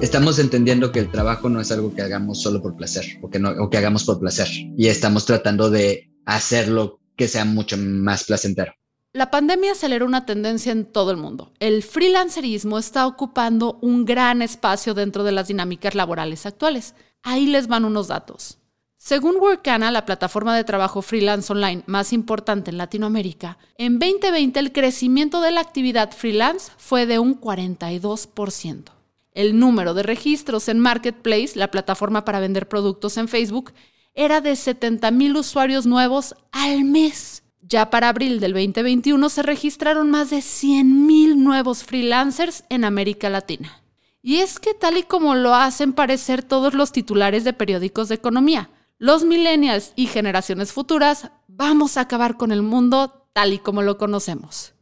Estamos 0.00 0.38
entendiendo 0.38 0.92
que 0.92 1.00
el 1.00 1.10
trabajo 1.10 1.48
no 1.48 1.60
es 1.60 1.70
algo 1.70 1.94
que 1.94 2.02
hagamos 2.02 2.42
solo 2.42 2.60
por 2.60 2.76
placer 2.76 3.18
o 3.22 3.30
que, 3.30 3.38
no, 3.38 3.50
o 3.50 3.70
que 3.70 3.78
hagamos 3.78 4.04
por 4.04 4.18
placer. 4.18 4.48
Y 4.76 4.88
estamos 4.88 5.24
tratando 5.24 5.70
de 5.70 6.10
hacerlo 6.26 7.00
que 7.16 7.28
sea 7.28 7.44
mucho 7.44 7.76
más 7.78 8.24
placentero. 8.24 8.72
La 9.12 9.30
pandemia 9.30 9.72
aceleró 9.72 10.06
una 10.06 10.24
tendencia 10.24 10.70
en 10.70 10.84
todo 10.84 11.10
el 11.10 11.16
mundo. 11.16 11.52
El 11.58 11.82
freelancerismo 11.82 12.78
está 12.78 13.06
ocupando 13.06 13.78
un 13.82 14.04
gran 14.04 14.40
espacio 14.40 14.94
dentro 14.94 15.24
de 15.24 15.32
las 15.32 15.48
dinámicas 15.48 15.96
laborales 15.96 16.46
actuales. 16.46 16.94
Ahí 17.22 17.46
les 17.46 17.66
van 17.66 17.84
unos 17.84 18.06
datos. 18.06 18.59
Según 19.02 19.36
Workana, 19.36 19.90
la 19.90 20.04
plataforma 20.04 20.54
de 20.54 20.62
trabajo 20.62 21.00
freelance 21.00 21.50
online 21.50 21.82
más 21.86 22.12
importante 22.12 22.70
en 22.70 22.76
Latinoamérica, 22.76 23.56
en 23.78 23.98
2020 23.98 24.60
el 24.60 24.72
crecimiento 24.72 25.40
de 25.40 25.52
la 25.52 25.62
actividad 25.62 26.12
freelance 26.12 26.70
fue 26.76 27.06
de 27.06 27.18
un 27.18 27.40
42%. 27.40 28.90
El 29.32 29.58
número 29.58 29.94
de 29.94 30.02
registros 30.02 30.68
en 30.68 30.80
Marketplace, 30.80 31.52
la 31.54 31.70
plataforma 31.70 32.26
para 32.26 32.40
vender 32.40 32.68
productos 32.68 33.16
en 33.16 33.28
Facebook, 33.28 33.72
era 34.12 34.42
de 34.42 34.52
70.000 34.52 35.38
usuarios 35.38 35.86
nuevos 35.86 36.34
al 36.52 36.84
mes. 36.84 37.42
Ya 37.62 37.88
para 37.88 38.10
abril 38.10 38.38
del 38.38 38.52
2021 38.52 39.30
se 39.30 39.42
registraron 39.42 40.10
más 40.10 40.28
de 40.28 40.40
100.000 40.40 41.36
nuevos 41.36 41.84
freelancers 41.84 42.64
en 42.68 42.84
América 42.84 43.30
Latina. 43.30 43.82
Y 44.20 44.40
es 44.40 44.58
que 44.58 44.74
tal 44.74 44.98
y 44.98 45.04
como 45.04 45.34
lo 45.36 45.54
hacen 45.54 45.94
parecer 45.94 46.42
todos 46.42 46.74
los 46.74 46.92
titulares 46.92 47.44
de 47.44 47.54
periódicos 47.54 48.10
de 48.10 48.16
economía, 48.16 48.68
los 49.00 49.24
millennials 49.24 49.94
y 49.96 50.06
generaciones 50.06 50.72
futuras 50.72 51.32
vamos 51.48 51.96
a 51.96 52.02
acabar 52.02 52.36
con 52.36 52.52
el 52.52 52.60
mundo 52.62 53.26
tal 53.32 53.54
y 53.54 53.58
como 53.58 53.80
lo 53.80 53.96
conocemos. 53.96 54.74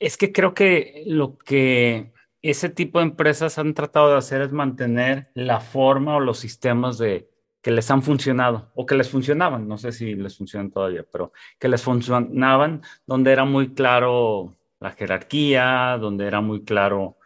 Es 0.00 0.16
que 0.16 0.32
creo 0.32 0.54
que 0.54 1.04
lo 1.06 1.38
que 1.38 2.12
ese 2.42 2.68
tipo 2.68 2.98
de 2.98 3.04
empresas 3.04 3.58
han 3.58 3.72
tratado 3.74 4.10
de 4.10 4.18
hacer 4.18 4.42
es 4.42 4.50
mantener 4.50 5.30
la 5.34 5.60
forma 5.60 6.16
o 6.16 6.20
los 6.20 6.38
sistemas 6.38 6.98
de 6.98 7.30
que 7.62 7.70
les 7.70 7.88
han 7.92 8.02
funcionado 8.02 8.72
o 8.74 8.84
que 8.84 8.96
les 8.96 9.08
funcionaban, 9.08 9.68
no 9.68 9.78
sé 9.78 9.92
si 9.92 10.16
les 10.16 10.36
funcionan 10.36 10.72
todavía, 10.72 11.04
pero 11.10 11.32
que 11.58 11.68
les 11.68 11.80
funcionaban 11.80 12.82
donde 13.06 13.30
era 13.30 13.44
muy 13.44 13.72
claro 13.72 14.56
la 14.80 14.90
jerarquía, 14.90 15.96
donde 16.00 16.26
era 16.26 16.40
muy 16.40 16.64
claro 16.64 17.18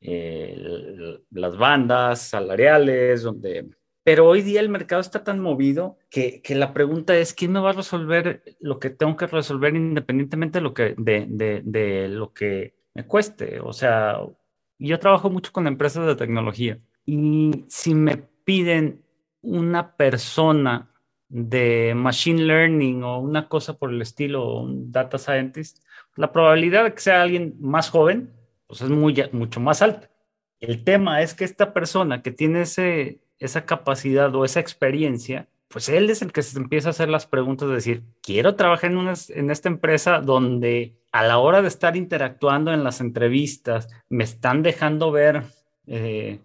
eh, 0.00 1.20
las 1.30 1.56
bandas 1.56 2.22
salariales, 2.22 3.22
donde 3.22 3.68
pero 4.04 4.28
hoy 4.28 4.42
día 4.42 4.60
el 4.60 4.68
mercado 4.68 5.00
está 5.00 5.24
tan 5.24 5.40
movido 5.40 5.98
que, 6.10 6.42
que, 6.42 6.54
la 6.54 6.74
pregunta 6.74 7.16
es, 7.16 7.32
¿quién 7.32 7.52
me 7.52 7.60
va 7.60 7.70
a 7.70 7.72
resolver 7.74 8.42
lo 8.60 8.78
que 8.78 8.90
tengo 8.90 9.16
que 9.16 9.26
resolver 9.26 9.74
independientemente 9.74 10.58
de 10.58 10.62
lo 10.62 10.74
que, 10.74 10.94
de, 10.98 11.26
de, 11.64 12.08
lo 12.08 12.34
que 12.34 12.74
me 12.92 13.06
cueste? 13.06 13.60
O 13.60 13.72
sea, 13.72 14.18
yo 14.78 14.98
trabajo 14.98 15.30
mucho 15.30 15.52
con 15.52 15.66
empresas 15.66 16.06
de 16.06 16.16
tecnología 16.16 16.78
y 17.06 17.64
si 17.68 17.94
me 17.94 18.18
piden 18.44 19.02
una 19.40 19.96
persona 19.96 20.90
de 21.28 21.94
machine 21.96 22.42
learning 22.42 23.02
o 23.04 23.18
una 23.20 23.48
cosa 23.48 23.78
por 23.78 23.90
el 23.90 24.02
estilo, 24.02 24.60
un 24.60 24.92
data 24.92 25.16
scientist, 25.16 25.82
la 26.16 26.30
probabilidad 26.30 26.84
de 26.84 26.92
que 26.92 27.00
sea 27.00 27.22
alguien 27.22 27.56
más 27.58 27.88
joven, 27.88 28.30
pues 28.66 28.82
es 28.82 28.90
muy, 28.90 29.14
mucho 29.32 29.60
más 29.60 29.80
alta. 29.80 30.10
El 30.60 30.84
tema 30.84 31.22
es 31.22 31.34
que 31.34 31.44
esta 31.44 31.72
persona 31.72 32.22
que 32.22 32.30
tiene 32.30 32.62
ese, 32.62 33.23
esa 33.44 33.64
capacidad 33.64 34.34
o 34.34 34.44
esa 34.44 34.60
experiencia, 34.60 35.48
pues 35.68 35.88
él 35.88 36.08
es 36.10 36.22
el 36.22 36.32
que 36.32 36.42
se 36.42 36.58
empieza 36.58 36.88
a 36.88 36.90
hacer 36.90 37.08
las 37.08 37.26
preguntas 37.26 37.68
de 37.68 37.74
decir, 37.74 38.02
quiero 38.22 38.54
trabajar 38.54 38.90
en, 38.90 38.98
una, 38.98 39.14
en 39.30 39.50
esta 39.50 39.68
empresa 39.68 40.20
donde 40.20 40.94
a 41.12 41.22
la 41.22 41.38
hora 41.38 41.62
de 41.62 41.68
estar 41.68 41.96
interactuando 41.96 42.72
en 42.72 42.84
las 42.84 43.00
entrevistas, 43.00 43.88
me 44.08 44.24
están 44.24 44.62
dejando 44.62 45.12
ver 45.12 45.44
eh, 45.86 46.40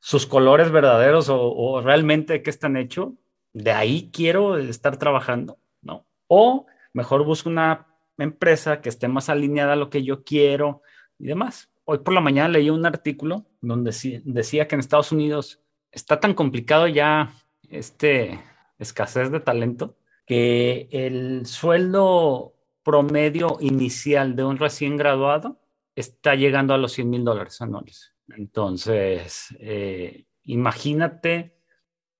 sus 0.00 0.26
colores 0.26 0.70
verdaderos 0.70 1.28
o, 1.28 1.40
o 1.40 1.80
realmente 1.80 2.42
qué 2.42 2.50
están 2.50 2.76
hechos. 2.76 3.14
De 3.52 3.72
ahí 3.72 4.10
quiero 4.12 4.58
estar 4.58 4.96
trabajando, 4.96 5.58
¿no? 5.80 6.06
O 6.28 6.66
mejor 6.92 7.24
busco 7.24 7.48
una 7.48 7.86
empresa 8.18 8.80
que 8.80 8.88
esté 8.88 9.08
más 9.08 9.28
alineada 9.28 9.72
a 9.72 9.76
lo 9.76 9.90
que 9.90 10.04
yo 10.04 10.22
quiero 10.22 10.82
y 11.18 11.26
demás. 11.26 11.70
Hoy 11.84 11.98
por 11.98 12.14
la 12.14 12.20
mañana 12.20 12.48
leí 12.48 12.70
un 12.70 12.86
artículo 12.86 13.46
donde 13.60 13.92
decía 14.24 14.68
que 14.68 14.76
en 14.76 14.80
Estados 14.80 15.12
Unidos 15.12 15.61
está 15.92 16.18
tan 16.18 16.34
complicado 16.34 16.88
ya 16.88 17.32
este 17.68 18.40
escasez 18.78 19.30
de 19.30 19.40
talento 19.40 19.96
que 20.26 20.88
el 20.90 21.46
sueldo 21.46 22.54
promedio 22.82 23.58
inicial 23.60 24.34
de 24.34 24.44
un 24.44 24.58
recién 24.58 24.96
graduado 24.96 25.60
está 25.94 26.34
llegando 26.34 26.74
a 26.74 26.78
los 26.78 26.92
100 26.92 27.10
mil 27.10 27.24
dólares 27.24 27.60
anuales. 27.60 28.12
Entonces, 28.28 29.54
eh, 29.60 30.26
imagínate 30.44 31.56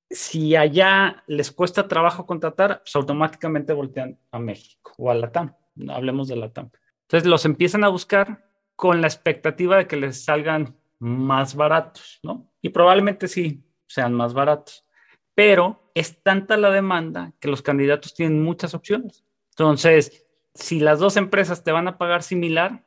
si 0.08 0.54
allá 0.54 1.24
les 1.26 1.50
cuesta 1.50 1.88
trabajo 1.88 2.26
contratar, 2.26 2.82
pues 2.82 2.94
automáticamente 2.94 3.72
voltean 3.72 4.18
a 4.30 4.38
México 4.38 4.92
o 4.98 5.10
a 5.10 5.14
la 5.14 5.32
TAM 5.32 5.54
no 5.74 5.94
hablemos 5.94 6.28
de 6.28 6.36
la 6.36 6.52
TAM. 6.52 6.70
Entonces 7.02 7.28
los 7.28 7.44
empiezan 7.44 7.84
a 7.84 7.88
buscar 7.88 8.44
con 8.76 9.00
la 9.00 9.06
expectativa 9.06 9.76
de 9.76 9.86
que 9.86 9.96
les 9.96 10.24
salgan 10.24 10.76
más 11.02 11.56
baratos, 11.56 12.20
¿no? 12.22 12.48
Y 12.60 12.68
probablemente 12.68 13.26
sí 13.26 13.64
sean 13.88 14.14
más 14.14 14.34
baratos, 14.34 14.86
pero 15.34 15.90
es 15.94 16.22
tanta 16.22 16.56
la 16.56 16.70
demanda 16.70 17.32
que 17.40 17.48
los 17.48 17.60
candidatos 17.60 18.14
tienen 18.14 18.40
muchas 18.40 18.72
opciones. 18.72 19.24
Entonces, 19.50 20.24
si 20.54 20.78
las 20.78 21.00
dos 21.00 21.16
empresas 21.16 21.64
te 21.64 21.72
van 21.72 21.88
a 21.88 21.98
pagar 21.98 22.22
similar, 22.22 22.84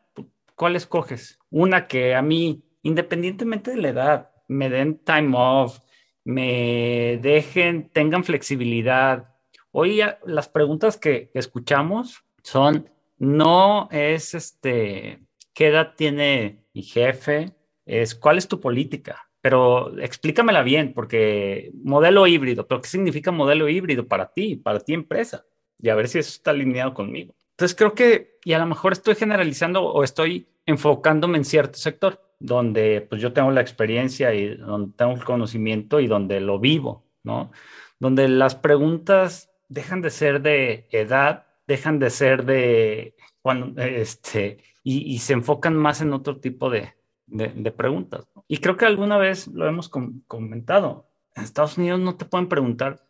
¿cuál 0.56 0.78
escoges? 0.78 1.40
Una 1.50 1.88
que 1.88 2.16
a 2.16 2.22
mí, 2.22 2.64
independientemente 2.84 3.72
de 3.72 3.78
la 3.78 3.90
edad, 3.90 4.32
me 4.48 4.70
den 4.70 4.98
time 5.00 5.36
off, 5.38 5.80
me 6.24 7.20
dejen, 7.22 7.90
tengan 7.90 8.24
flexibilidad. 8.24 9.36
Hoy 9.72 10.02
las 10.26 10.48
preguntas 10.48 10.96
que 10.96 11.32
escuchamos 11.34 12.24
son, 12.44 12.90
no 13.18 13.90
es 13.92 14.34
este, 14.34 15.22
qué 15.54 15.68
edad 15.68 15.96
tiene 15.98 16.64
mi 16.74 16.82
jefe, 16.82 17.54
es 17.86 18.16
cuál 18.16 18.38
es 18.38 18.48
tu 18.48 18.60
política, 18.60 19.30
pero 19.42 19.98
explícamela 20.00 20.64
bien, 20.64 20.94
porque 20.94 21.72
modelo 21.84 22.26
híbrido, 22.28 22.68
pero 22.68 22.82
¿qué 22.82 22.90
significa 22.90 23.32
modelo 23.32 23.70
híbrido 23.70 24.08
para 24.08 24.32
ti, 24.34 24.56
para 24.56 24.80
ti 24.80 24.94
empresa? 24.94 25.46
Y 25.80 25.90
a 25.90 25.96
ver 25.96 26.08
si 26.08 26.20
eso 26.20 26.30
está 26.30 26.52
alineado 26.52 26.94
conmigo. 26.94 27.36
Entonces 27.52 27.76
creo 27.76 27.94
que, 27.94 28.40
y 28.44 28.54
a 28.54 28.60
lo 28.60 28.66
mejor 28.66 28.94
estoy 28.94 29.16
generalizando 29.16 29.84
o 29.84 30.04
estoy 30.04 30.48
enfocándome 30.66 31.38
en 31.38 31.46
cierto 31.46 31.78
sector, 31.78 32.22
donde 32.40 33.02
pues 33.02 33.22
yo 33.22 33.34
tengo 33.34 33.52
la 33.52 33.62
experiencia 33.62 34.34
y 34.34 34.58
donde 34.58 34.94
tengo 34.98 35.14
el 35.14 35.24
conocimiento 35.24 36.00
y 36.00 36.08
donde 36.08 36.40
lo 36.40 36.60
vivo, 36.60 37.06
¿no? 37.24 37.52
Donde 38.00 38.28
las 38.28 38.56
preguntas 38.56 39.52
dejan 39.70 40.02
de 40.02 40.10
ser 40.10 40.42
de 40.42 40.88
edad 40.92 41.46
dejan 41.68 42.00
de 42.00 42.10
ser 42.10 42.46
de, 42.46 43.16
cuando, 43.42 43.82
este, 43.82 44.58
y, 44.84 45.18
se 45.20 45.34
enfocan 45.34 45.76
más 45.76 46.02
en 46.02 46.14
otro 46.14 46.40
tipo 46.40 46.70
de, 46.70 46.94
de, 47.28 47.72
preguntas. 47.72 48.28
Y 48.48 48.58
creo 48.58 48.78
que 48.78 48.86
alguna 48.86 49.18
vez 49.18 49.48
lo 49.48 49.68
hemos 49.68 49.90
comentado. 49.90 51.10
En 51.36 51.44
Estados 51.44 51.78
Unidos 51.78 52.00
no 52.00 52.16
te 52.16 52.26
pueden 52.26 52.48
preguntar, 52.48 53.06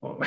oh, 0.00 0.18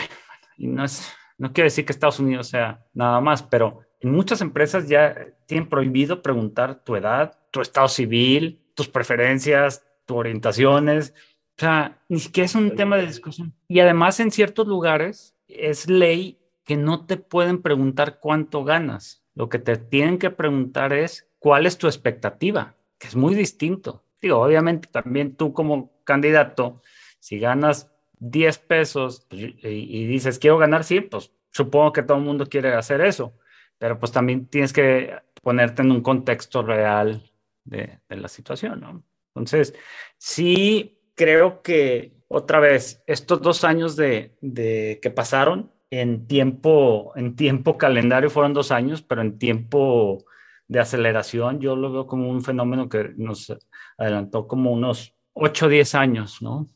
y 0.57 0.67
no 0.67 0.83
es, 0.83 1.11
no 1.37 1.53
quiero 1.53 1.65
decir 1.65 1.85
que 1.85 1.93
Estados 1.93 2.19
Unidos 2.19 2.47
sea 2.47 2.85
nada 2.93 3.21
más, 3.21 3.43
pero 3.43 3.81
en 4.01 4.11
muchas 4.11 4.41
empresas 4.41 4.87
ya 4.87 5.15
tienen 5.45 5.69
prohibido 5.69 6.21
preguntar 6.21 6.83
tu 6.83 6.95
edad, 6.95 7.37
tu 7.51 7.61
estado 7.61 7.87
civil, 7.87 8.61
tus 8.75 8.87
preferencias, 8.87 9.85
tus 10.05 10.17
orientaciones. 10.17 11.13
O 11.57 11.59
sea, 11.59 12.01
ni 12.07 12.19
siquiera 12.19 12.45
es 12.45 12.55
un 12.55 12.75
tema 12.75 12.97
de 12.97 13.07
discusión. 13.07 13.53
Y 13.67 13.79
además 13.79 14.19
en 14.19 14.31
ciertos 14.31 14.67
lugares 14.67 15.35
es 15.47 15.89
ley 15.89 16.39
que 16.63 16.77
no 16.77 17.05
te 17.05 17.17
pueden 17.17 17.61
preguntar 17.61 18.19
cuánto 18.19 18.63
ganas. 18.63 19.23
Lo 19.33 19.49
que 19.49 19.59
te 19.59 19.77
tienen 19.77 20.17
que 20.17 20.29
preguntar 20.29 20.93
es 20.93 21.27
cuál 21.39 21.65
es 21.65 21.77
tu 21.77 21.87
expectativa, 21.87 22.75
que 22.99 23.07
es 23.07 23.15
muy 23.15 23.33
distinto. 23.33 24.03
Digo, 24.21 24.37
obviamente 24.39 24.89
también 24.91 25.35
tú 25.35 25.53
como 25.53 25.91
candidato, 26.03 26.81
si 27.19 27.39
ganas 27.39 27.91
10 28.19 28.57
pesos 28.59 29.25
pues, 29.29 29.41
y, 29.63 30.05
dices 30.05 30.37
quiero 30.37 30.57
ganar 30.57 30.83
100, 30.83 31.09
pues 31.09 31.31
supongo 31.51 31.93
que 31.93 32.03
todo 32.03 32.17
el 32.17 32.23
mundo 32.23 32.45
quiere 32.45 32.73
hacer 32.73 33.01
eso, 33.01 33.33
pero 33.77 33.97
pues 33.97 34.11
también 34.11 34.45
tienes 34.47 34.73
que 34.73 35.15
ponerte 35.41 35.81
en 35.81 35.91
un 35.91 36.01
contexto 36.01 36.61
real 36.61 37.31
de, 37.63 37.99
la 38.09 38.27
situación, 38.27 38.81
¿no? 38.81 39.03
Entonces, 39.29 39.73
sí 40.17 40.99
creo 41.15 41.61
que 41.61 42.13
otra 42.27 42.59
vez, 42.59 43.01
estos 43.07 43.41
dos 43.41 43.63
años 43.63 43.95
de, 43.95 44.35
de 44.41 44.99
que 45.01 45.09
pasaron, 45.09 45.71
en 45.91 46.27
tiempo, 46.27 47.13
en 47.15 47.35
tiempo 47.35 47.77
calendario 47.77 48.29
fueron 48.29 48.53
dos 48.53 48.71
años, 48.71 49.01
pero 49.01 49.21
en 49.21 49.39
tiempo 49.39 50.25
de 50.69 50.79
aceleración 50.79 51.59
yo 51.59 51.75
lo 51.75 51.91
veo 51.91 52.07
como 52.07 52.29
un 52.29 52.41
fenómeno 52.41 52.87
que 52.87 53.11
nos 53.17 53.53
adelantó 53.97 54.47
como 54.47 54.71
unos 54.71 55.13
8 55.33 55.65
o 55.65 55.69
10 55.69 55.95
años, 55.95 56.41
¿no? 56.41 56.67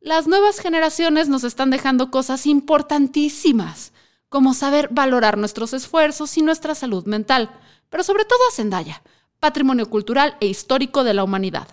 Las 0.00 0.26
nuevas 0.26 0.58
generaciones 0.58 1.28
nos 1.28 1.44
están 1.44 1.70
dejando 1.70 2.10
cosas 2.10 2.46
importantísimas, 2.46 3.92
como 4.28 4.54
saber 4.54 4.88
valorar 4.90 5.36
nuestros 5.38 5.74
esfuerzos 5.74 6.36
y 6.38 6.42
nuestra 6.42 6.74
salud 6.74 7.04
mental, 7.06 7.50
pero 7.90 8.02
sobre 8.02 8.24
todo 8.24 8.38
a 8.48 8.54
Zendaya, 8.54 9.02
patrimonio 9.38 9.90
cultural 9.90 10.36
e 10.40 10.46
histórico 10.46 11.04
de 11.04 11.14
la 11.14 11.24
humanidad. 11.24 11.68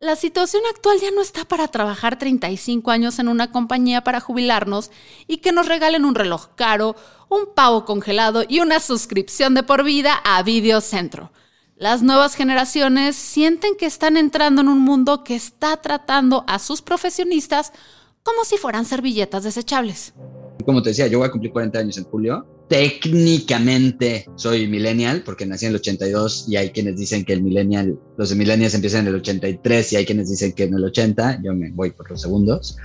La 0.00 0.14
situación 0.14 0.62
actual 0.70 0.98
ya 1.00 1.10
no 1.10 1.20
está 1.20 1.44
para 1.44 1.66
trabajar 1.66 2.20
35 2.20 2.92
años 2.92 3.18
en 3.18 3.26
una 3.26 3.50
compañía 3.50 4.04
para 4.04 4.20
jubilarnos 4.20 4.92
y 5.26 5.38
que 5.38 5.50
nos 5.50 5.66
regalen 5.66 6.04
un 6.04 6.14
reloj 6.14 6.50
caro, 6.54 6.94
un 7.28 7.52
pavo 7.52 7.84
congelado 7.84 8.44
y 8.48 8.60
una 8.60 8.78
suscripción 8.78 9.54
de 9.54 9.64
por 9.64 9.82
vida 9.82 10.14
a 10.24 10.40
Videocentro. 10.44 11.32
Las 11.74 12.02
nuevas 12.02 12.36
generaciones 12.36 13.16
sienten 13.16 13.74
que 13.76 13.86
están 13.86 14.16
entrando 14.16 14.62
en 14.62 14.68
un 14.68 14.78
mundo 14.78 15.24
que 15.24 15.34
está 15.34 15.76
tratando 15.78 16.44
a 16.46 16.60
sus 16.60 16.80
profesionistas 16.80 17.72
como 18.22 18.44
si 18.44 18.56
fueran 18.56 18.84
servilletas 18.84 19.42
desechables. 19.42 20.14
Como 20.64 20.80
te 20.80 20.90
decía, 20.90 21.08
yo 21.08 21.18
voy 21.18 21.26
a 21.26 21.32
cumplir 21.32 21.52
40 21.52 21.76
años 21.76 21.98
en 21.98 22.04
julio 22.04 22.46
técnicamente 22.68 24.26
soy 24.36 24.68
millennial 24.68 25.22
porque 25.24 25.46
nací 25.46 25.66
en 25.66 25.70
el 25.70 25.76
82 25.76 26.46
y 26.48 26.56
hay 26.56 26.70
quienes 26.70 26.96
dicen 26.96 27.24
que 27.24 27.32
el 27.32 27.42
millennial, 27.42 27.98
los 28.16 28.34
millennials 28.34 28.74
empiezan 28.74 29.02
en 29.02 29.08
el 29.08 29.14
83 29.16 29.92
y 29.92 29.96
hay 29.96 30.04
quienes 30.04 30.28
dicen 30.28 30.52
que 30.52 30.64
en 30.64 30.74
el 30.74 30.84
80, 30.84 31.40
yo 31.42 31.54
me 31.54 31.70
voy 31.70 31.90
por 31.90 32.10
los 32.10 32.20
segundos. 32.20 32.76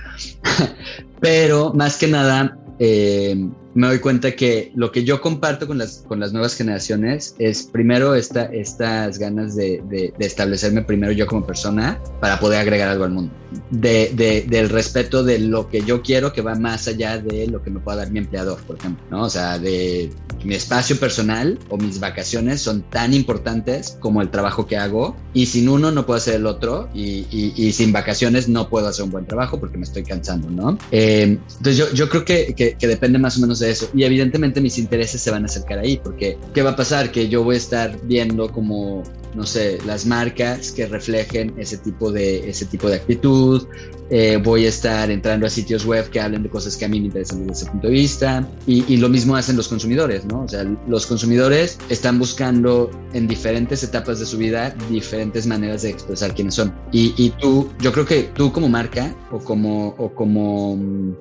Pero 1.20 1.72
más 1.74 1.96
que 1.98 2.08
nada, 2.08 2.58
eh, 2.78 3.36
me 3.74 3.88
doy 3.88 3.98
cuenta 3.98 4.32
que 4.32 4.72
lo 4.74 4.92
que 4.92 5.04
yo 5.04 5.20
comparto 5.20 5.66
con 5.66 5.78
las, 5.78 6.04
con 6.06 6.20
las 6.20 6.32
nuevas 6.32 6.54
generaciones 6.54 7.34
es 7.38 7.64
primero 7.64 8.14
esta, 8.14 8.44
estas 8.44 9.18
ganas 9.18 9.56
de, 9.56 9.82
de, 9.88 10.12
establecerme 10.18 10.82
primero 10.82 11.12
yo 11.12 11.26
como 11.26 11.44
persona 11.44 12.00
para 12.20 12.38
poder 12.38 12.60
agregar 12.60 12.88
algo 12.88 13.04
al 13.04 13.10
mundo. 13.10 13.32
De, 13.70 14.44
del 14.48 14.68
respeto 14.68 15.22
de 15.22 15.38
lo 15.38 15.68
que 15.68 15.82
yo 15.82 16.02
quiero 16.02 16.32
que 16.32 16.40
va 16.40 16.54
más 16.54 16.88
allá 16.88 17.18
de 17.18 17.46
lo 17.46 17.62
que 17.62 17.70
me 17.70 17.80
pueda 17.80 17.98
dar 17.98 18.10
mi 18.10 18.18
empleador, 18.18 18.60
por 18.62 18.76
ejemplo, 18.76 19.04
¿no? 19.10 19.24
O 19.24 19.30
sea, 19.30 19.58
de 19.58 20.10
mi 20.44 20.54
espacio 20.54 20.98
personal 20.98 21.58
o 21.68 21.76
mis 21.76 22.00
vacaciones 22.00 22.60
son 22.60 22.82
tan 22.82 23.14
importantes 23.14 23.96
como 24.00 24.22
el 24.22 24.30
trabajo 24.30 24.66
que 24.66 24.76
hago 24.76 25.16
y 25.32 25.46
sin 25.46 25.68
uno 25.68 25.90
no 25.90 26.04
puedo 26.04 26.18
hacer 26.18 26.34
el 26.34 26.46
otro 26.46 26.88
y, 26.94 27.26
y, 27.30 27.72
sin 27.72 27.92
vacaciones 27.92 28.48
no 28.48 28.68
puedo 28.68 28.88
hacer 28.88 29.04
un 29.04 29.10
buen 29.10 29.26
trabajo 29.26 29.58
porque 29.58 29.78
me 29.78 29.84
estoy 29.84 30.02
cansando, 30.02 30.50
¿no? 30.50 30.78
Eh, 30.90 31.38
entonces 31.56 31.76
yo, 31.76 31.92
yo 31.92 32.08
creo 32.08 32.24
que, 32.24 32.54
que, 32.54 32.74
que 32.74 32.86
depende 32.86 33.18
más 33.18 33.36
o 33.38 33.40
menos 33.40 33.58
de 33.60 33.63
eso. 33.70 33.88
Y 33.94 34.04
evidentemente 34.04 34.60
mis 34.60 34.78
intereses 34.78 35.20
se 35.20 35.30
van 35.30 35.42
a 35.42 35.46
acercar 35.46 35.78
ahí, 35.78 36.00
porque 36.02 36.38
¿qué 36.52 36.62
va 36.62 36.70
a 36.70 36.76
pasar? 36.76 37.10
Que 37.10 37.28
yo 37.28 37.42
voy 37.42 37.56
a 37.56 37.58
estar 37.58 37.98
viendo 38.04 38.50
como, 38.50 39.02
no 39.34 39.46
sé, 39.46 39.78
las 39.86 40.06
marcas 40.06 40.72
que 40.72 40.86
reflejen 40.86 41.54
ese 41.58 41.78
tipo 41.78 42.12
de, 42.12 42.48
ese 42.48 42.66
tipo 42.66 42.88
de 42.88 42.96
actitud, 42.96 43.66
eh, 44.10 44.38
voy 44.42 44.66
a 44.66 44.68
estar 44.68 45.10
entrando 45.10 45.46
a 45.46 45.50
sitios 45.50 45.84
web 45.84 46.08
que 46.10 46.20
hablen 46.20 46.42
de 46.42 46.50
cosas 46.50 46.76
que 46.76 46.84
a 46.84 46.88
mí 46.88 47.00
me 47.00 47.06
interesan 47.06 47.40
desde 47.40 47.52
ese 47.52 47.70
punto 47.70 47.88
de 47.88 47.92
vista. 47.92 48.48
Y, 48.66 48.84
y, 48.92 48.96
lo 48.98 49.08
mismo 49.08 49.36
hacen 49.36 49.56
los 49.56 49.68
consumidores, 49.68 50.24
¿no? 50.24 50.42
O 50.42 50.48
sea, 50.48 50.64
los 50.86 51.06
consumidores 51.06 51.78
están 51.88 52.18
buscando 52.18 52.90
en 53.12 53.26
diferentes 53.26 53.82
etapas 53.82 54.20
de 54.20 54.26
su 54.26 54.38
vida 54.38 54.74
diferentes 54.90 55.46
maneras 55.46 55.82
de 55.82 55.90
expresar 55.90 56.34
quiénes 56.34 56.54
son. 56.54 56.74
Y, 56.92 57.14
y 57.16 57.30
tú, 57.30 57.70
yo 57.80 57.92
creo 57.92 58.06
que 58.06 58.24
tú 58.34 58.52
como 58.52 58.68
marca 58.68 59.14
o 59.30 59.38
como, 59.38 59.88
o 59.98 60.14
como, 60.14 60.78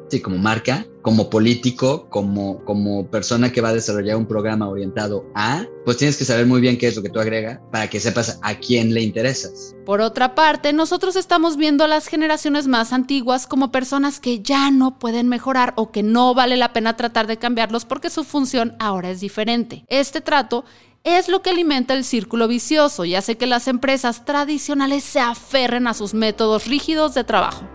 sí, 0.10 0.20
como 0.20 0.38
marca, 0.38 0.86
como 1.02 1.30
político, 1.30 2.08
como, 2.10 2.64
como 2.64 3.08
persona 3.08 3.52
que 3.52 3.62
va 3.62 3.70
a 3.70 3.74
desarrollar 3.74 4.16
un 4.16 4.26
programa 4.26 4.70
orientado 4.70 5.26
a, 5.36 5.66
pues 5.86 5.98
tienes 5.98 6.18
que 6.18 6.26
saber 6.26 6.46
muy 6.46 6.62
bien 6.62 6.78
qué 6.78 6.88
es 6.88 6.96
lo 6.96 7.02
que 7.02 7.10
tú 7.10 7.20
agregas 7.20 7.60
para 7.72 7.90
que 7.90 8.00
sepas 8.00 8.40
a 8.42 8.56
quién 8.56 8.94
le 8.94 9.02
interesas. 9.02 9.76
Por 9.86 10.02
otra 10.02 10.36
parte, 10.36 10.74
nosotros 10.74 11.16
estamos 11.16 11.58
viendo 11.58 11.84
a 11.84 11.88
las 11.88 12.08
generaciones 12.08 12.68
más 12.68 12.94
antiguas 12.94 13.48
como 13.48 13.72
personas 13.72 14.20
que 14.20 14.42
ya 14.42 14.72
no 14.72 15.00
pueden 15.00 15.28
mejorar 15.28 15.74
o 15.76 15.92
que 15.92 16.04
no 16.04 16.34
vale 16.34 16.58
la 16.58 16.74
pena 16.74 16.96
tratar 16.96 17.28
de 17.28 17.38
cambiarlos 17.38 17.86
porque 17.86 18.10
su 18.10 18.24
función 18.24 18.76
ahora 18.80 19.10
es 19.10 19.20
diferente. 19.20 19.86
Este 19.90 20.22
trato 20.22 20.64
es 21.04 21.28
lo 21.28 21.42
que 21.42 21.50
alimenta 21.50 21.94
el 21.94 22.06
círculo 22.06 22.48
vicioso 22.48 23.04
y 23.04 23.16
hace 23.16 23.36
que 23.36 23.46
las 23.46 23.68
empresas 23.68 24.24
tradicionales 24.24 25.04
se 25.04 25.20
aferren 25.20 25.88
a 25.88 25.94
sus 25.94 26.14
métodos 26.14 26.68
rígidos 26.68 27.14
de 27.14 27.26
trabajo 27.26 27.68